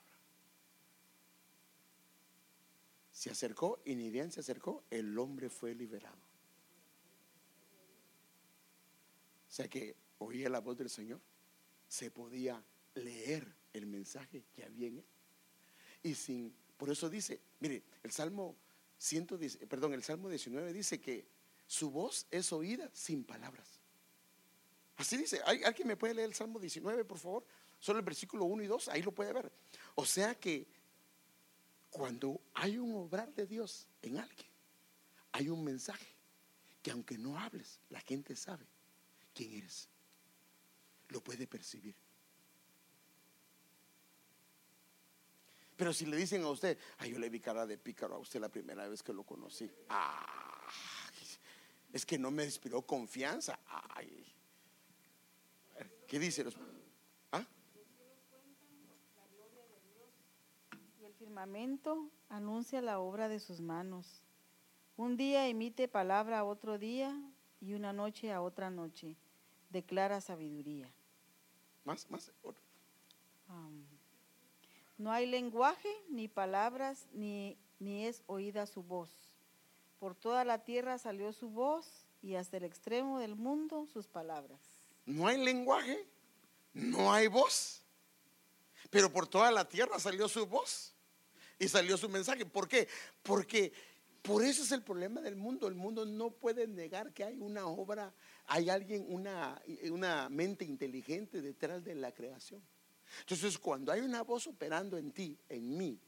[3.20, 6.16] Se acercó y ni bien se acercó, el hombre fue liberado.
[9.46, 11.20] O sea que oía la voz del Señor,
[11.86, 12.64] se podía
[12.96, 15.06] leer el mensaje que había en él.
[16.02, 18.56] Y sin, por eso dice, mire, el Salmo
[19.00, 21.28] 110, perdón, el Salmo 19 dice que
[21.68, 23.82] su voz es oída sin palabras.
[24.96, 27.46] Así dice, ¿alguien me puede leer el Salmo 19, por favor?
[27.80, 29.52] Solo el versículo 1 y 2, ahí lo puede ver.
[29.96, 30.79] O sea que
[31.90, 34.50] cuando hay un obrar de Dios en alguien,
[35.32, 36.08] hay un mensaje
[36.82, 38.66] que aunque no hables, la gente sabe
[39.34, 39.90] quién eres.
[41.10, 41.96] Lo puede percibir.
[45.76, 48.42] Pero si le dicen a usted, ay, yo le vi cara de pícaro a usted
[48.42, 49.72] la primera vez que lo conocí.
[49.88, 50.70] Ah,
[51.94, 53.60] es que no me inspiró confianza.
[53.66, 54.26] Ay.
[56.06, 56.46] ¿Qué dice?
[57.32, 57.46] ¿Ah?
[61.00, 64.24] Y el firmamento anuncia la obra de sus manos.
[64.98, 67.16] Un día emite palabra a otro día
[67.62, 69.16] y una noche a otra noche.
[69.70, 70.92] Declara sabiduría.
[71.86, 72.32] Más, más.
[74.98, 79.12] No hay lenguaje, ni palabras, ni, ni es oída su voz.
[80.00, 84.60] Por toda la tierra salió su voz y hasta el extremo del mundo sus palabras.
[85.06, 86.08] No hay lenguaje,
[86.74, 87.84] no hay voz,
[88.90, 90.96] pero por toda la tierra salió su voz
[91.60, 92.46] y salió su mensaje.
[92.46, 92.88] ¿Por qué?
[93.22, 93.72] Porque
[94.22, 95.68] por eso es el problema del mundo.
[95.68, 98.14] El mundo no puede negar que hay una obra,
[98.48, 102.62] hay alguien, una, una mente inteligente detrás de la creación.
[103.22, 106.00] Entonces, cuando hay una voz operando en ti, en mí,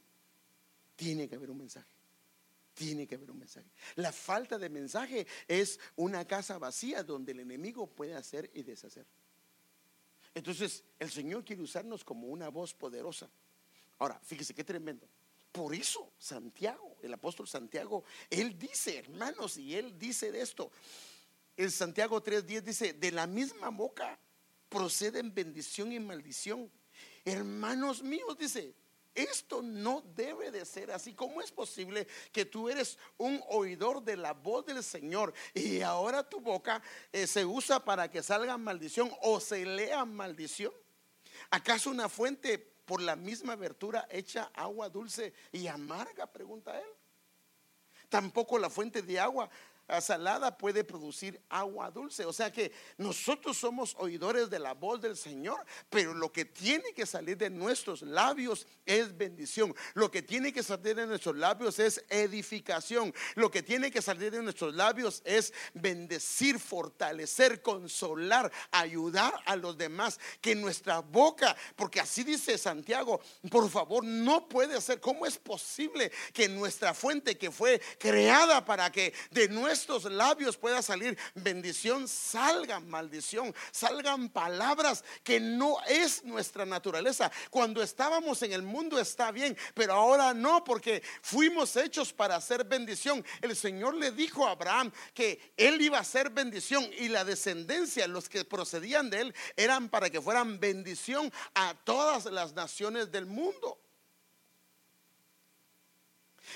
[0.96, 1.92] tiene que haber un mensaje.
[2.74, 3.66] Tiene que haber un mensaje.
[3.96, 9.06] La falta de mensaje es una casa vacía donde el enemigo puede hacer y deshacer.
[10.34, 13.28] Entonces, el Señor quiere usarnos como una voz poderosa.
[13.98, 15.06] Ahora, fíjese qué tremendo.
[15.52, 20.70] Por eso Santiago, el apóstol Santiago, él dice, hermanos, y él dice de esto.
[21.56, 24.18] En Santiago 3:10 dice, de la misma boca
[24.70, 26.72] proceden bendición y maldición.
[27.24, 28.74] Hermanos míos, dice,
[29.14, 31.12] esto no debe de ser así.
[31.12, 36.26] ¿Cómo es posible que tú eres un oidor de la voz del Señor y ahora
[36.26, 36.82] tu boca
[37.12, 40.72] eh, se usa para que salga maldición o se lea maldición?
[41.50, 46.26] ¿Acaso una fuente por la misma abertura echa agua dulce y amarga?
[46.26, 46.88] Pregunta él.
[48.08, 49.48] Tampoco la fuente de agua
[50.00, 52.24] salada puede producir agua dulce.
[52.24, 56.92] O sea que nosotros somos oidores de la voz del Señor, pero lo que tiene
[56.94, 59.74] que salir de nuestros labios es bendición.
[59.94, 63.12] Lo que tiene que salir de nuestros labios es edificación.
[63.34, 69.76] Lo que tiene que salir de nuestros labios es bendecir, fortalecer, consolar, ayudar a los
[69.76, 70.18] demás.
[70.40, 73.20] Que nuestra boca, porque así dice Santiago,
[73.50, 75.00] por favor, no puede ser.
[75.00, 80.56] ¿Cómo es posible que nuestra fuente que fue creada para que de nuestra estos labios
[80.56, 87.30] pueda salir bendición, salgan maldición, salgan palabras que no es nuestra naturaleza.
[87.50, 92.64] Cuando estábamos en el mundo está bien, pero ahora no, porque fuimos hechos para hacer
[92.64, 93.24] bendición.
[93.40, 98.06] El Señor le dijo a Abraham que él iba a ser bendición y la descendencia,
[98.06, 103.26] los que procedían de él, eran para que fueran bendición a todas las naciones del
[103.26, 103.78] mundo.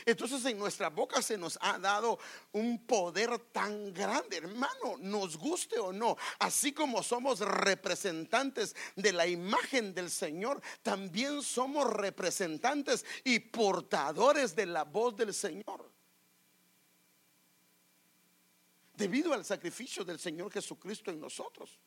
[0.05, 2.19] Entonces en nuestra boca se nos ha dado
[2.53, 6.17] un poder tan grande, hermano, nos guste o no.
[6.39, 14.67] Así como somos representantes de la imagen del Señor, también somos representantes y portadores de
[14.67, 15.91] la voz del Señor.
[18.95, 21.79] Debido al sacrificio del Señor Jesucristo en nosotros.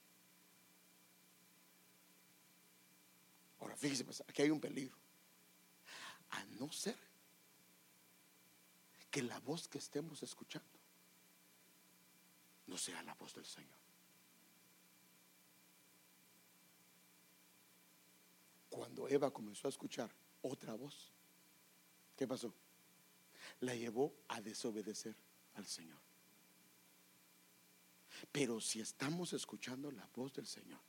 [3.59, 4.95] Ahora, fíjese, pues, aquí hay un peligro.
[6.31, 7.08] A no ser
[9.09, 10.79] que la voz que estemos escuchando
[12.67, 13.79] no sea la voz del Señor.
[18.69, 21.11] Cuando Eva comenzó a escuchar otra voz,
[22.15, 22.53] ¿qué pasó?
[23.61, 25.15] La llevó a desobedecer
[25.55, 25.99] al Señor.
[28.31, 30.79] Pero si estamos escuchando la voz del Señor,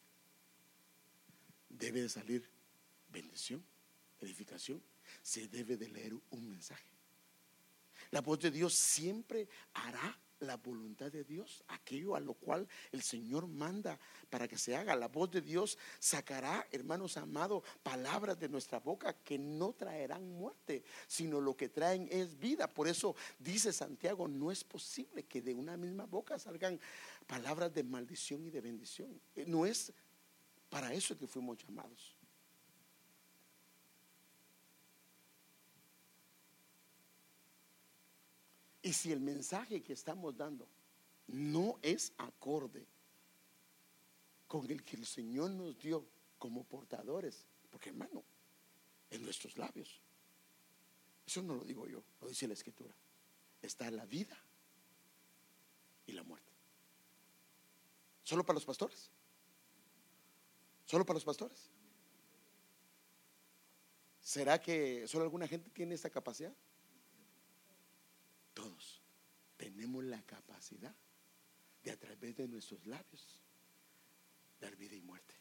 [1.68, 2.48] debe de salir
[3.08, 3.64] bendición,
[4.20, 4.82] edificación,
[5.22, 6.99] se debe de leer un mensaje.
[8.10, 13.02] La voz de Dios siempre hará la voluntad de Dios, aquello a lo cual el
[13.02, 13.98] Señor manda
[14.28, 14.96] para que se haga.
[14.96, 20.82] La voz de Dios sacará, hermanos amados, palabras de nuestra boca que no traerán muerte,
[21.06, 22.66] sino lo que traen es vida.
[22.66, 26.80] Por eso dice Santiago, no es posible que de una misma boca salgan
[27.26, 29.20] palabras de maldición y de bendición.
[29.36, 29.92] Eh, no es
[30.70, 32.19] para eso que fuimos llamados.
[38.82, 40.66] Y si el mensaje que estamos dando
[41.28, 42.86] no es acorde
[44.46, 46.04] con el que el Señor nos dio
[46.38, 48.24] como portadores, porque hermano,
[49.10, 50.00] en nuestros labios,
[51.26, 52.92] eso no lo digo yo, lo dice la Escritura,
[53.62, 54.36] está la vida
[56.06, 56.50] y la muerte.
[58.24, 59.10] ¿Solo para los pastores?
[60.86, 61.70] ¿Solo para los pastores?
[64.20, 66.52] ¿Será que solo alguna gente tiene esta capacidad?
[68.54, 69.00] Todos
[69.70, 70.94] tenemos la capacidad
[71.82, 73.40] de a través de nuestros labios
[74.60, 75.34] dar vida y muerte.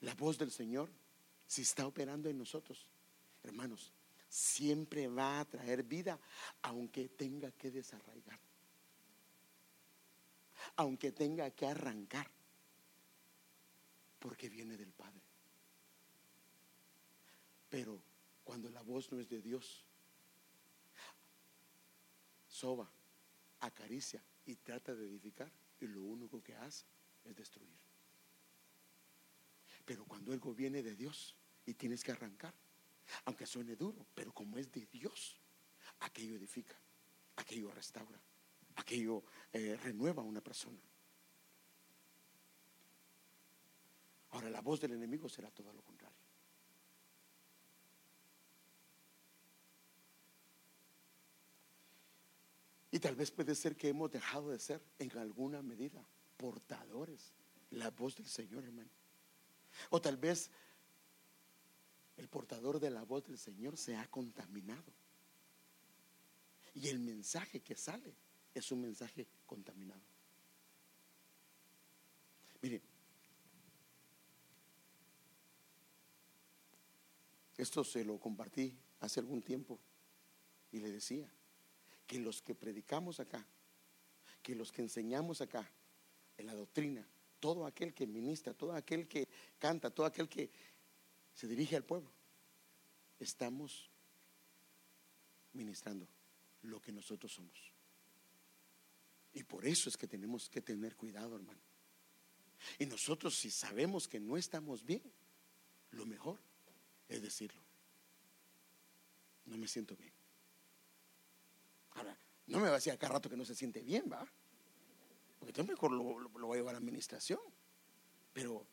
[0.00, 0.90] La voz del Señor,
[1.46, 2.88] si está operando en nosotros,
[3.44, 3.92] hermanos,
[4.28, 6.18] siempre va a traer vida,
[6.62, 8.40] aunque tenga que desarraigar,
[10.76, 12.30] aunque tenga que arrancar,
[14.18, 15.27] porque viene del Padre.
[17.68, 18.00] Pero
[18.44, 19.84] cuando la voz no es de Dios,
[22.46, 22.90] soba,
[23.60, 26.84] acaricia y trata de edificar y lo único que hace
[27.24, 27.78] es destruir.
[29.84, 32.54] Pero cuando algo viene de Dios y tienes que arrancar,
[33.24, 35.40] aunque suene duro, pero como es de Dios,
[36.00, 36.78] aquello edifica,
[37.36, 38.20] aquello restaura,
[38.76, 40.80] aquello eh, renueva a una persona.
[44.30, 46.17] Ahora la voz del enemigo será todo lo contrario.
[52.90, 56.02] Y tal vez puede ser que hemos dejado de ser en alguna medida
[56.36, 57.32] portadores
[57.70, 58.90] la voz del Señor, hermano.
[59.90, 60.50] O tal vez
[62.16, 64.92] el portador de la voz del Señor se ha contaminado.
[66.74, 68.14] Y el mensaje que sale
[68.54, 70.02] es un mensaje contaminado.
[72.62, 72.82] Mire,
[77.56, 79.78] esto se lo compartí hace algún tiempo
[80.72, 81.30] y le decía,
[82.08, 83.46] que los que predicamos acá,
[84.42, 85.70] que los que enseñamos acá
[86.38, 87.06] en la doctrina,
[87.38, 89.28] todo aquel que ministra, todo aquel que
[89.58, 90.50] canta, todo aquel que
[91.34, 92.10] se dirige al pueblo,
[93.20, 93.90] estamos
[95.52, 96.08] ministrando
[96.62, 97.72] lo que nosotros somos.
[99.34, 101.60] Y por eso es que tenemos que tener cuidado, hermano.
[102.78, 105.02] Y nosotros si sabemos que no estamos bien,
[105.90, 106.40] lo mejor
[107.06, 107.62] es decirlo.
[109.44, 110.17] No me siento bien.
[111.98, 114.24] Ahora, no me va a decir acá rato que no se siente bien, ¿va?
[115.38, 117.40] Porque entonces mejor lo, lo, voy a llevar a la administración.
[118.32, 118.64] Pero,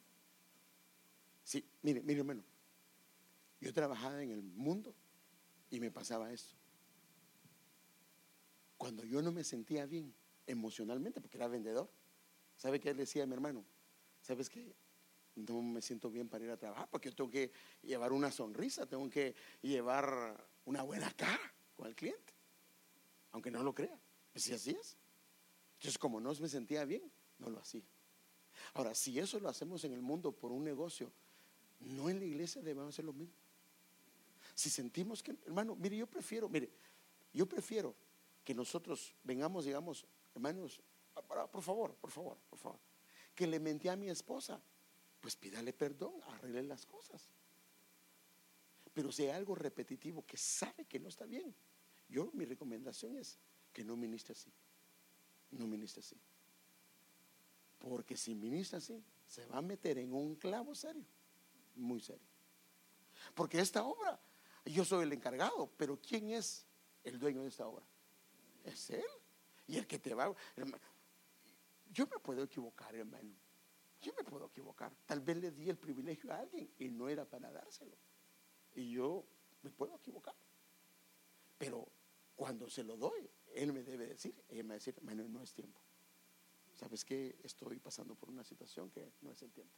[1.43, 2.43] sí, mire, mire, hermano.
[3.59, 4.93] Yo trabajaba en el mundo
[5.71, 6.53] y me pasaba esto.
[8.78, 10.13] Cuando yo no me sentía bien
[10.45, 11.89] emocionalmente, porque era vendedor,
[12.57, 13.65] ¿sabe qué decía a mi hermano?
[14.21, 14.76] ¿Sabes qué?
[15.36, 17.51] No me siento bien para ir a trabajar porque yo tengo que
[17.82, 22.34] llevar una sonrisa, tengo que llevar una buena cara con el cliente
[23.36, 23.99] aunque no lo crea.
[24.31, 24.95] Pues si así es.
[25.73, 27.83] Entonces, como no me sentía bien, no lo hacía.
[28.73, 31.11] Ahora, si eso lo hacemos en el mundo por un negocio,
[31.81, 33.36] no en la iglesia debemos hacer lo mismo.
[34.55, 36.71] Si sentimos que, hermano, mire, yo prefiero, mire,
[37.33, 37.93] yo prefiero
[38.45, 40.81] que nosotros vengamos, digamos, hermanos,
[41.51, 42.79] por favor, por favor, por favor,
[43.36, 44.61] que le mentí a mi esposa,
[45.19, 47.27] pues pídale perdón, arregle las cosas.
[48.93, 51.53] Pero si hay algo repetitivo que sabe que no está bien,
[52.07, 53.39] yo, mi recomendación es
[53.73, 54.51] que no ministre así.
[55.51, 56.19] No ministre así.
[57.79, 61.05] Porque si ministra así, se va a meter en un clavo serio,
[61.75, 62.27] muy serio.
[63.33, 64.19] Porque esta obra,
[64.65, 66.65] yo soy el encargado, pero ¿quién es
[67.03, 67.85] el dueño de esta obra?
[68.63, 69.03] Es Él.
[69.67, 70.33] Y el que te va...
[71.91, 73.33] yo me puedo equivocar, hermano.
[74.01, 74.93] Yo me puedo equivocar.
[75.05, 77.97] Tal vez le di el privilegio a alguien y no era para dárselo.
[78.75, 79.25] Y yo
[79.63, 80.35] me puedo equivocar.
[81.57, 81.87] Pero
[82.35, 85.53] cuando se lo doy, él me debe decir, ella me va a decir, no es
[85.53, 85.79] tiempo.
[86.73, 89.73] ¿Sabes que Estoy pasando por una situación que no es el tiempo.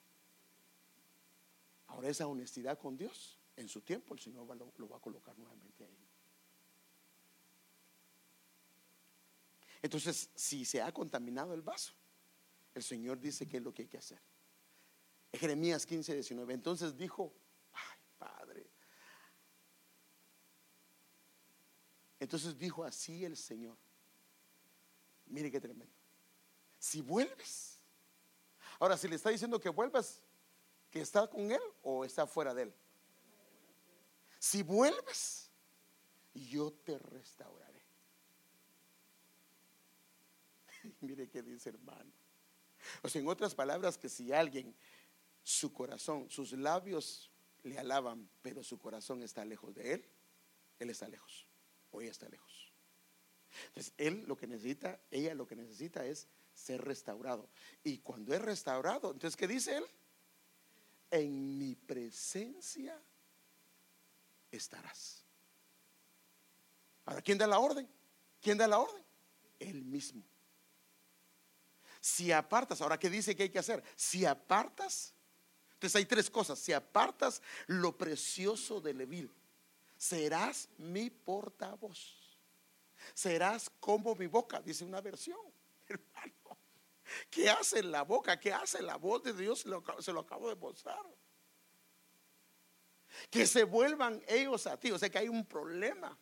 [1.87, 5.37] Ahora esa honestidad con Dios, en su tiempo el Señor lo, lo va a colocar
[5.37, 6.07] nuevamente ahí.
[9.81, 11.93] Entonces, si se ha contaminado el vaso,
[12.73, 14.19] el Señor dice que es lo que hay que hacer.
[15.33, 16.53] Jeremías 15, 19.
[16.53, 17.33] Entonces dijo,
[17.73, 18.69] ay Padre,
[22.27, 23.77] Entonces dijo así el Señor.
[25.27, 25.95] Mire qué tremendo.
[26.77, 27.79] Si vuelves.
[28.79, 30.21] Ahora, si le está diciendo que vuelvas,
[30.91, 32.73] que está con él o está fuera de él.
[34.39, 35.49] Si vuelves,
[36.33, 37.85] yo te restauraré.
[40.99, 42.11] Mire qué dice hermano.
[43.03, 44.75] O sea, en otras palabras, que si alguien,
[45.43, 47.31] su corazón, sus labios
[47.63, 50.09] le alaban, pero su corazón está lejos de él,
[50.79, 51.47] él está lejos
[51.93, 52.71] ella está lejos.
[53.67, 57.49] Entonces, él lo que necesita, ella lo que necesita es ser restaurado.
[57.83, 59.85] Y cuando es restaurado, entonces, ¿qué dice él?
[61.09, 62.99] En mi presencia
[64.51, 65.23] estarás.
[67.05, 67.87] Ahora, ¿quién da la orden?
[68.41, 69.03] ¿Quién da la orden?
[69.59, 70.23] Él mismo.
[72.01, 73.83] Si apartas, ahora, ¿qué dice que hay que hacer?
[73.95, 75.13] Si apartas,
[75.73, 76.59] entonces hay tres cosas.
[76.59, 79.31] Si apartas lo precioso de Levil,
[79.97, 82.15] serás mi portavoz.
[83.13, 85.39] Serás como mi boca, dice una versión,
[85.87, 86.57] hermano.
[87.29, 88.39] ¿Qué hace la boca?
[88.39, 89.65] ¿Qué hace la voz de Dios?
[89.99, 90.99] Se lo acabo de mostrar.
[93.29, 94.91] Que se vuelvan ellos a ti.
[94.91, 96.17] O sea que hay un problema.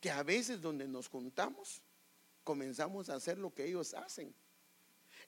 [0.00, 1.82] Que a veces donde nos juntamos,
[2.44, 4.34] comenzamos a hacer lo que ellos hacen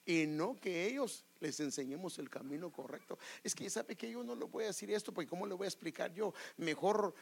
[0.08, 3.18] y no que ellos les enseñemos el camino correcto.
[3.44, 5.66] Es que sabe que yo no le voy a decir esto, porque ¿cómo le voy
[5.66, 6.32] a explicar yo?
[6.56, 7.14] Mejor,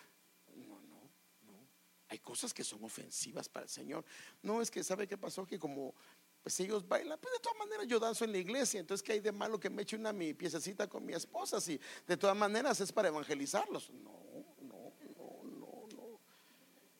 [0.55, 1.11] no, no,
[1.43, 1.69] no.
[2.09, 4.05] Hay cosas que son ofensivas para el Señor.
[4.41, 5.97] No es que sabe qué pasó, que como
[6.45, 9.21] pues ellos bailan, pues de todas maneras yo danzo en la iglesia, entonces ¿qué hay
[9.21, 11.61] de malo que me eche una mi piececita con mi esposa?
[11.61, 13.91] Si de todas maneras es para evangelizarlos.
[13.91, 16.21] No, no, no, no, no.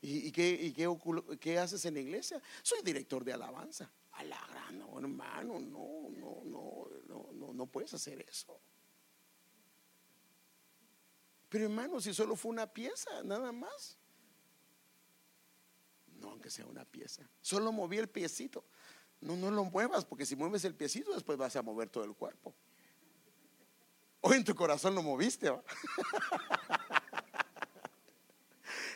[0.03, 0.93] ¿Y, qué, y qué,
[1.39, 2.43] qué haces en la iglesia?
[2.61, 3.89] Soy director de alabanza.
[4.11, 4.25] A
[4.99, 8.61] hermano, no, no, no, no, no, no puedes hacer eso.
[11.49, 13.99] Pero hermano, si solo fue una pieza, nada más.
[16.19, 17.29] No, aunque sea una pieza.
[17.41, 18.65] Solo moví el piecito.
[19.21, 22.15] No, no lo muevas, porque si mueves el piecito, después vas a mover todo el
[22.15, 22.55] cuerpo.
[24.21, 25.51] O en tu corazón lo moviste.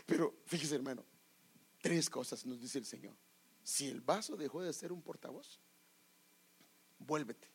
[0.06, 1.04] Pero fíjese, hermano,
[1.80, 3.16] tres cosas nos dice el Señor.
[3.62, 5.60] Si el vaso dejó de ser un portavoz,
[7.00, 7.48] vuélvete.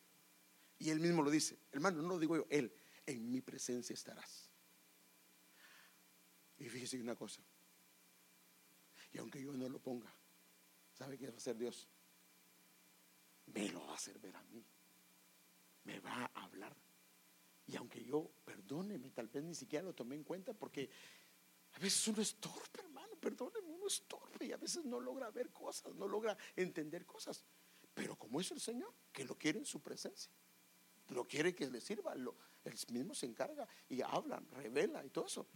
[0.78, 2.72] Y él mismo lo dice, hermano, no lo digo yo, él,
[3.06, 4.50] en mi presencia estarás.
[6.58, 7.42] Y fíjese una cosa,
[9.12, 10.12] y aunque yo no lo ponga,
[10.92, 11.88] ¿sabe qué va a hacer Dios?
[13.46, 14.64] Me lo va a hacer ver a mí,
[15.84, 16.76] me va a hablar.
[17.66, 20.90] Y aunque yo, perdóneme, tal vez ni siquiera lo tomé en cuenta porque
[21.72, 25.30] a veces uno es torpe, hermano, perdóneme, uno es torpe y a veces no logra
[25.30, 27.44] ver cosas, no logra entender cosas.
[27.96, 30.30] Pero como es el Señor, que lo quiere en su presencia,
[31.08, 35.24] lo quiere que le sirva, lo, él mismo se encarga y habla, revela y todo
[35.24, 35.46] eso.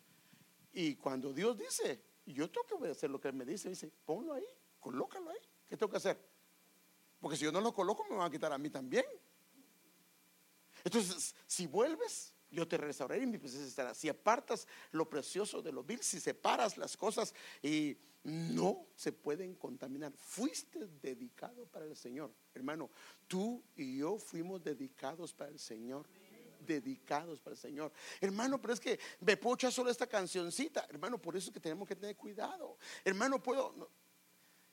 [0.72, 4.32] Y cuando Dios dice, yo tengo que obedecer lo que Él me dice, dice, ponlo
[4.32, 4.46] ahí,
[4.78, 6.18] colócalo ahí, ¿qué tengo que hacer?
[7.20, 9.04] Porque si yo no lo coloco, me van a quitar a mí también.
[10.82, 13.94] Entonces, si vuelves, yo te restauraré y mi presencia estará.
[13.94, 19.54] Si apartas lo precioso de lo vil, si separas las cosas y no se pueden
[19.54, 20.12] contaminar.
[20.12, 22.32] Fuiste dedicado para el Señor.
[22.54, 22.90] Hermano,
[23.26, 26.06] tú y yo fuimos dedicados para el Señor.
[26.66, 27.92] Dedicados para el Señor.
[28.20, 30.86] Hermano, pero es que me puedo echar solo esta cancioncita.
[30.90, 32.76] Hermano, por eso es que tenemos que tener cuidado.
[33.04, 33.90] Hermano, puedo.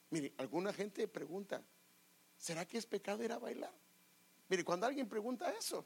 [0.10, 1.64] Mire, alguna gente pregunta:
[2.38, 3.74] ¿será que es pecado ir a bailar?
[4.50, 5.86] Mire, cuando alguien pregunta eso,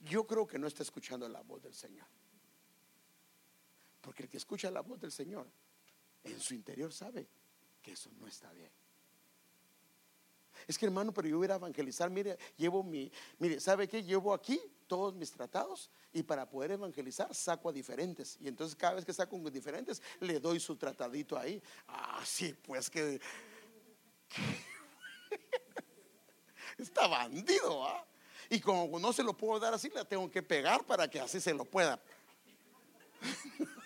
[0.00, 2.06] yo creo que no está escuchando la voz del Señor.
[4.00, 5.46] Porque el que escucha la voz del Señor
[6.24, 7.28] en su interior sabe
[7.82, 8.70] que eso no está bien.
[10.66, 14.02] Es que hermano, pero yo voy a evangelizar, mire, llevo mi, mire, ¿sabe qué?
[14.02, 18.36] Llevo aquí todos mis tratados y para poder evangelizar saco a diferentes.
[18.40, 21.62] Y entonces cada vez que saco a diferentes, le doy su tratadito ahí.
[21.86, 23.20] Ah, sí, pues que...
[26.78, 28.06] está bandido, ¿ah?
[28.50, 31.40] Y como no se lo puedo dar así, la tengo que pegar para que así
[31.40, 32.00] se lo pueda.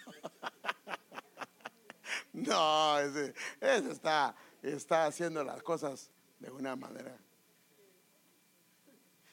[2.32, 7.16] No, ese, está, está haciendo las cosas de una manera.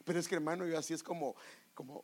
[0.03, 1.36] Pero es que hermano, yo así es como,
[1.73, 2.03] como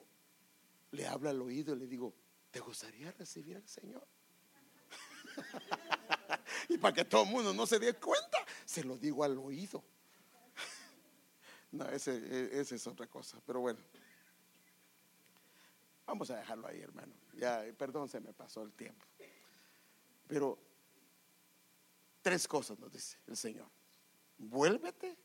[0.91, 2.13] le habla al oído y le digo,
[2.49, 4.07] ¿te gustaría recibir al Señor?
[6.69, 9.83] y para que todo el mundo no se dé cuenta, se lo digo al oído.
[11.75, 13.79] No, ese, e, ese es otra cosa, pero bueno.
[16.05, 17.13] Vamos a dejarlo ahí, hermano.
[17.33, 19.05] Ya, perdón, se me pasó el tiempo.
[20.27, 20.57] Pero
[22.21, 23.67] tres cosas nos dice el Señor.
[24.37, 25.17] Vuélvete,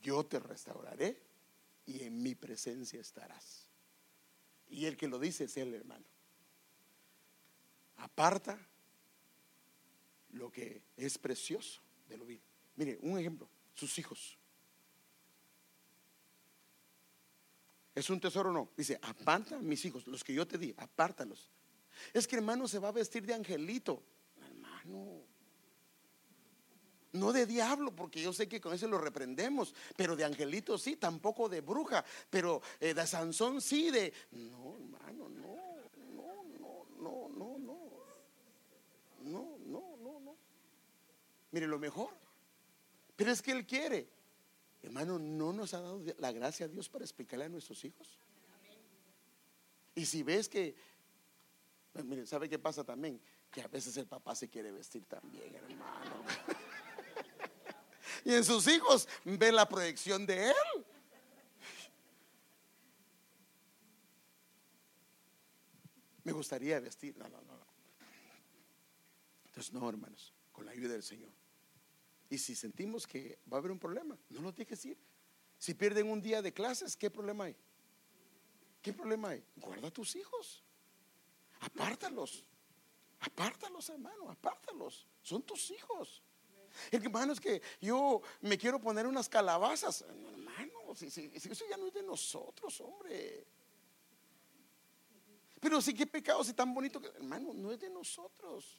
[0.00, 1.20] yo te restauraré
[1.84, 3.68] y en mi presencia estarás.
[4.68, 6.06] Y el que lo dice es el hermano.
[7.96, 8.58] aparta
[10.30, 12.40] lo que es precioso de lo vil.
[12.76, 14.38] Mire, un ejemplo, sus hijos.
[17.94, 18.70] ¿Es un tesoro o no?
[18.76, 21.50] Dice, aparta mis hijos, los que yo te di, apártalos.
[22.12, 24.02] Es que hermano se va a vestir de angelito.
[24.40, 25.22] Hermano,
[27.12, 30.96] no de diablo, porque yo sé que con eso lo reprendemos, pero de angelito sí,
[30.96, 34.12] tampoco de bruja, pero eh, de Sansón sí, de...
[34.30, 35.56] No, hermano, no,
[36.14, 37.92] no, no, no, no, no.
[39.22, 40.36] No, no, no, no.
[41.52, 42.10] Mire, lo mejor.
[43.14, 44.08] Pero es que Él quiere.
[44.82, 48.18] Hermano, ¿no nos ha dado la gracia a Dios para explicarle a nuestros hijos?
[49.94, 50.74] Y si ves que,
[52.04, 53.20] mire, ¿sabe qué pasa también?
[53.50, 56.24] Que a veces el papá se quiere vestir también, hermano.
[58.24, 60.84] y en sus hijos ve la proyección de Él.
[66.24, 67.16] Me gustaría vestir.
[67.16, 67.66] No, no, no.
[69.46, 71.41] Entonces, no, hermanos, con la ayuda del Señor.
[72.32, 74.96] Y si sentimos que va a haber un problema, no lo dejes ir.
[75.58, 77.54] Si pierden un día de clases, ¿qué problema hay?
[78.80, 79.44] ¿Qué problema hay?
[79.54, 80.64] Guarda a tus hijos.
[81.60, 82.42] Apártalos.
[83.20, 85.06] Apártalos, hermano, apártalos.
[85.20, 86.22] Son tus hijos.
[86.90, 90.00] Hermano, es que yo me quiero poner unas calabazas.
[90.00, 93.46] Hermano, si, eso ya no es de nosotros, hombre.
[95.60, 98.78] Pero sí, qué pecado, si tan bonito que, hermano, no es de nosotros.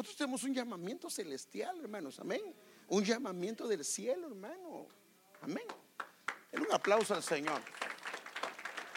[0.00, 2.18] Nosotros tenemos un llamamiento celestial, hermanos.
[2.20, 2.40] Amén.
[2.88, 4.86] Un llamamiento del cielo, hermano.
[5.42, 5.66] Amén.
[6.52, 7.60] En un aplauso al Señor.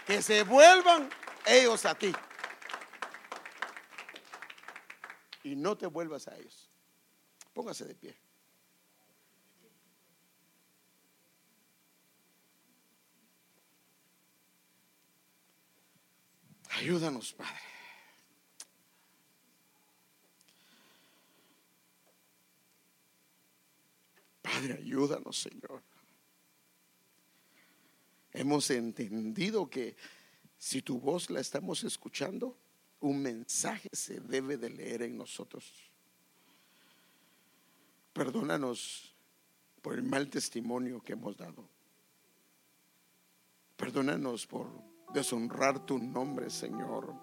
[0.07, 1.09] Que se vuelvan
[1.45, 2.13] ellos a ti.
[5.43, 6.71] Y no te vuelvas a ellos.
[7.53, 8.17] Póngase de pie.
[16.69, 17.72] Ayúdanos, Padre.
[24.53, 25.81] Padre, ayúdanos, Señor.
[28.31, 29.95] Hemos entendido que
[30.57, 32.55] si tu voz la estamos escuchando,
[32.99, 35.73] un mensaje se debe de leer en nosotros.
[38.13, 39.15] Perdónanos
[39.81, 41.67] por el mal testimonio que hemos dado.
[43.75, 44.67] Perdónanos por
[45.13, 47.13] deshonrar tu nombre, Señor.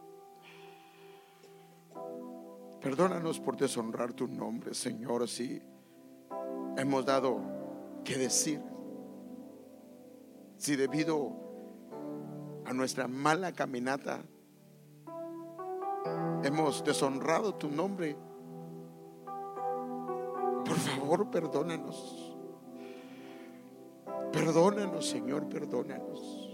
[2.80, 5.62] Perdónanos por deshonrar tu nombre, Señor, si
[6.76, 7.40] hemos dado
[8.04, 8.60] que decir.
[10.56, 11.32] Si debido
[12.66, 14.22] a nuestra mala caminata
[16.42, 18.16] hemos deshonrado tu nombre,
[20.64, 22.36] por favor perdónanos.
[24.32, 26.48] Perdónanos, Señor, perdónanos.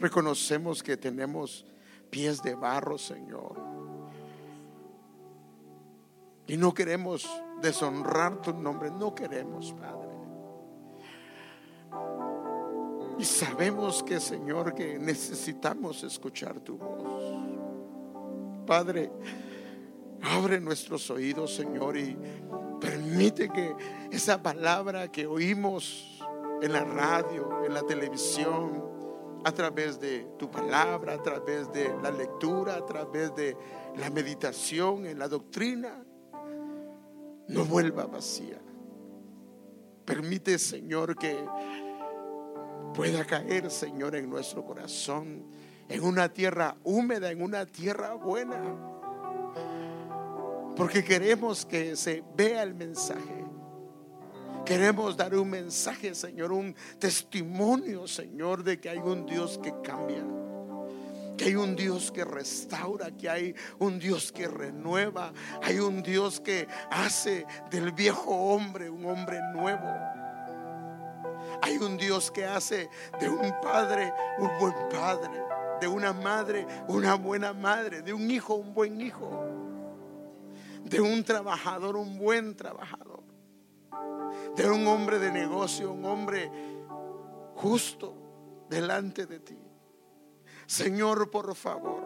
[0.00, 1.66] Reconocemos que tenemos
[2.08, 3.70] pies de barro, Señor.
[6.50, 7.30] Y no queremos
[7.62, 10.08] deshonrar tu nombre, no queremos, Padre.
[13.20, 18.66] Y sabemos que, Señor, que necesitamos escuchar tu voz.
[18.66, 19.12] Padre,
[20.22, 22.18] abre nuestros oídos, Señor, y
[22.80, 23.72] permite que
[24.10, 26.20] esa palabra que oímos
[26.60, 28.90] en la radio, en la televisión,
[29.44, 33.56] a través de tu palabra, a través de la lectura, a través de
[33.96, 36.04] la meditación, en la doctrina,
[37.50, 38.58] no vuelva vacía.
[40.04, 41.36] Permite, Señor, que
[42.94, 45.44] pueda caer, Señor, en nuestro corazón,
[45.88, 48.60] en una tierra húmeda, en una tierra buena.
[50.76, 53.44] Porque queremos que se vea el mensaje.
[54.64, 60.24] Queremos dar un mensaje, Señor, un testimonio, Señor, de que hay un Dios que cambia
[61.40, 65.32] que hay un Dios que restaura, que hay un Dios que renueva,
[65.62, 69.88] hay un Dios que hace del viejo hombre un hombre nuevo.
[71.62, 75.30] Hay un Dios que hace de un padre un buen padre,
[75.80, 79.30] de una madre una buena madre, de un hijo un buen hijo,
[80.84, 83.22] de un trabajador un buen trabajador,
[84.56, 86.52] de un hombre de negocio un hombre
[87.54, 89.69] justo delante de ti.
[90.70, 92.00] Señor, por favor.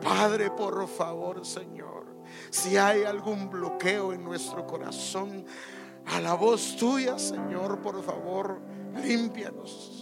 [0.00, 2.06] Padre, por favor, Señor.
[2.48, 5.44] Si hay algún bloqueo en nuestro corazón,
[6.06, 8.60] a la voz tuya, Señor, por favor,
[9.02, 9.97] límpianos.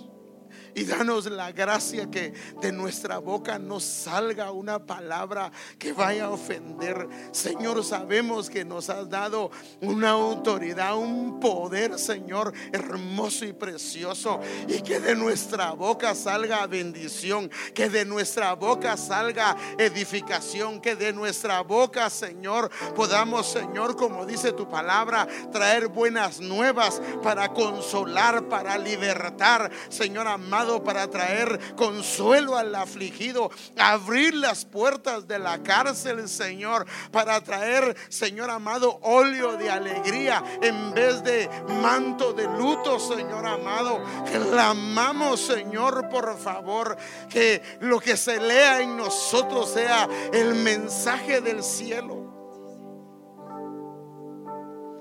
[0.76, 6.30] Y danos la gracia que de nuestra boca no salga una palabra que vaya a
[6.30, 7.08] ofender.
[7.32, 9.50] Señor, sabemos que nos has dado
[9.80, 14.38] una autoridad, un poder, Señor, hermoso y precioso.
[14.68, 21.10] Y que de nuestra boca salga bendición, que de nuestra boca salga edificación, que de
[21.14, 28.76] nuestra boca, Señor, podamos, Señor, como dice tu palabra, traer buenas nuevas para consolar, para
[28.76, 36.86] libertar, Señor amado para traer consuelo al afligido, abrir las puertas de la cárcel, Señor,
[37.10, 41.48] para traer, Señor amado, óleo de alegría en vez de
[41.82, 44.02] manto de luto, Señor amado.
[44.30, 46.96] Clamamos, Señor, por favor,
[47.28, 52.26] que lo que se lea en nosotros sea el mensaje del cielo.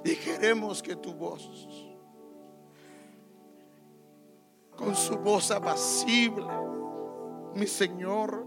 [0.04, 1.50] Y queremos que tu voz
[4.76, 6.46] con su voz apacible,
[7.56, 8.46] mi Señor,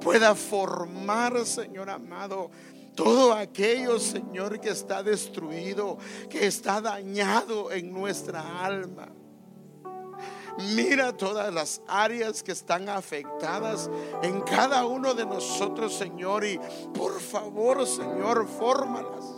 [0.00, 2.50] pueda formar, Señor amado,
[2.94, 5.98] todo aquello, Señor, que está destruido,
[6.30, 9.08] que está dañado en nuestra alma.
[10.76, 13.90] Mira todas las áreas que están afectadas
[14.22, 16.60] en cada uno de nosotros, Señor, y
[16.94, 19.33] por favor, Señor, fórmalas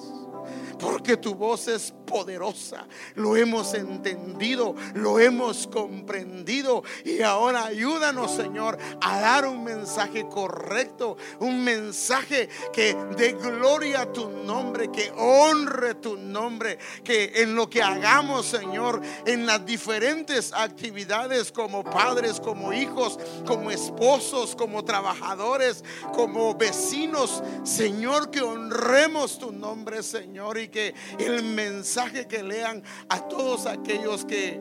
[0.78, 2.86] porque tu voz es poderosa.
[3.14, 11.16] Lo hemos entendido, lo hemos comprendido y ahora ayúdanos, Señor, a dar un mensaje correcto,
[11.40, 17.68] un mensaje que dé gloria a tu nombre, que honre tu nombre, que en lo
[17.68, 25.84] que hagamos, Señor, en las diferentes actividades como padres, como hijos, como esposos, como trabajadores,
[26.14, 33.66] como vecinos, Señor, que honremos tu nombre, Señor, que el mensaje que lean a todos
[33.66, 34.60] aquellos que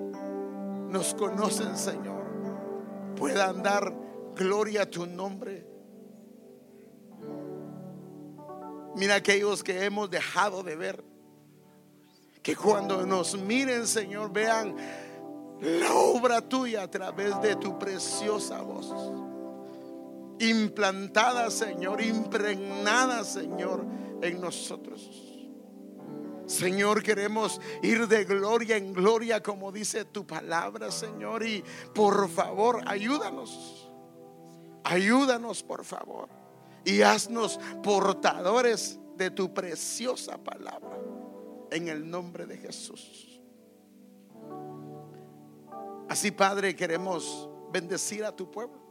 [0.90, 2.24] nos conocen, Señor,
[3.16, 3.94] puedan dar
[4.36, 5.66] gloria a tu nombre.
[8.96, 11.04] Mira aquellos que hemos dejado de ver.
[12.42, 14.76] Que cuando nos miren, Señor, vean
[15.60, 18.94] la obra tuya a través de tu preciosa voz.
[20.40, 23.86] Implantada, Señor, impregnada, Señor,
[24.22, 25.25] en nosotros.
[26.46, 31.46] Señor, queremos ir de gloria en gloria, como dice tu palabra, Señor.
[31.46, 33.92] Y por favor, ayúdanos.
[34.84, 36.30] Ayúdanos, por favor.
[36.84, 41.00] Y haznos portadores de tu preciosa palabra.
[41.72, 43.42] En el nombre de Jesús.
[46.08, 48.85] Así, Padre, queremos bendecir a tu pueblo.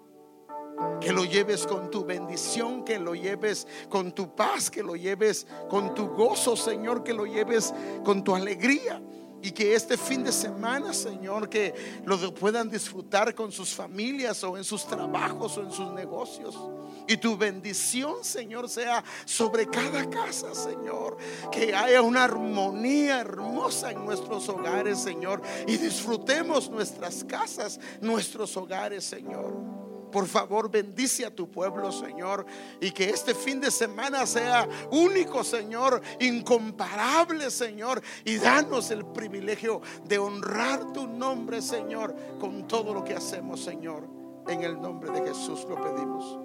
[1.00, 5.46] Que lo lleves con tu bendición, que lo lleves con tu paz, que lo lleves
[5.68, 7.72] con tu gozo, Señor, que lo lleves
[8.04, 9.00] con tu alegría.
[9.44, 11.74] Y que este fin de semana, Señor, que
[12.06, 16.58] lo puedan disfrutar con sus familias o en sus trabajos o en sus negocios.
[17.06, 21.18] Y tu bendición, Señor, sea sobre cada casa, Señor.
[21.52, 25.42] Que haya una armonía hermosa en nuestros hogares, Señor.
[25.66, 29.83] Y disfrutemos nuestras casas, nuestros hogares, Señor.
[30.14, 32.46] Por favor, bendice a tu pueblo, Señor.
[32.80, 38.00] Y que este fin de semana sea único, Señor, incomparable, Señor.
[38.24, 44.08] Y danos el privilegio de honrar tu nombre, Señor, con todo lo que hacemos, Señor.
[44.46, 46.38] En el nombre de Jesús lo pedimos.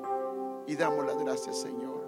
[0.65, 1.98] Y damos las gracias, Señor.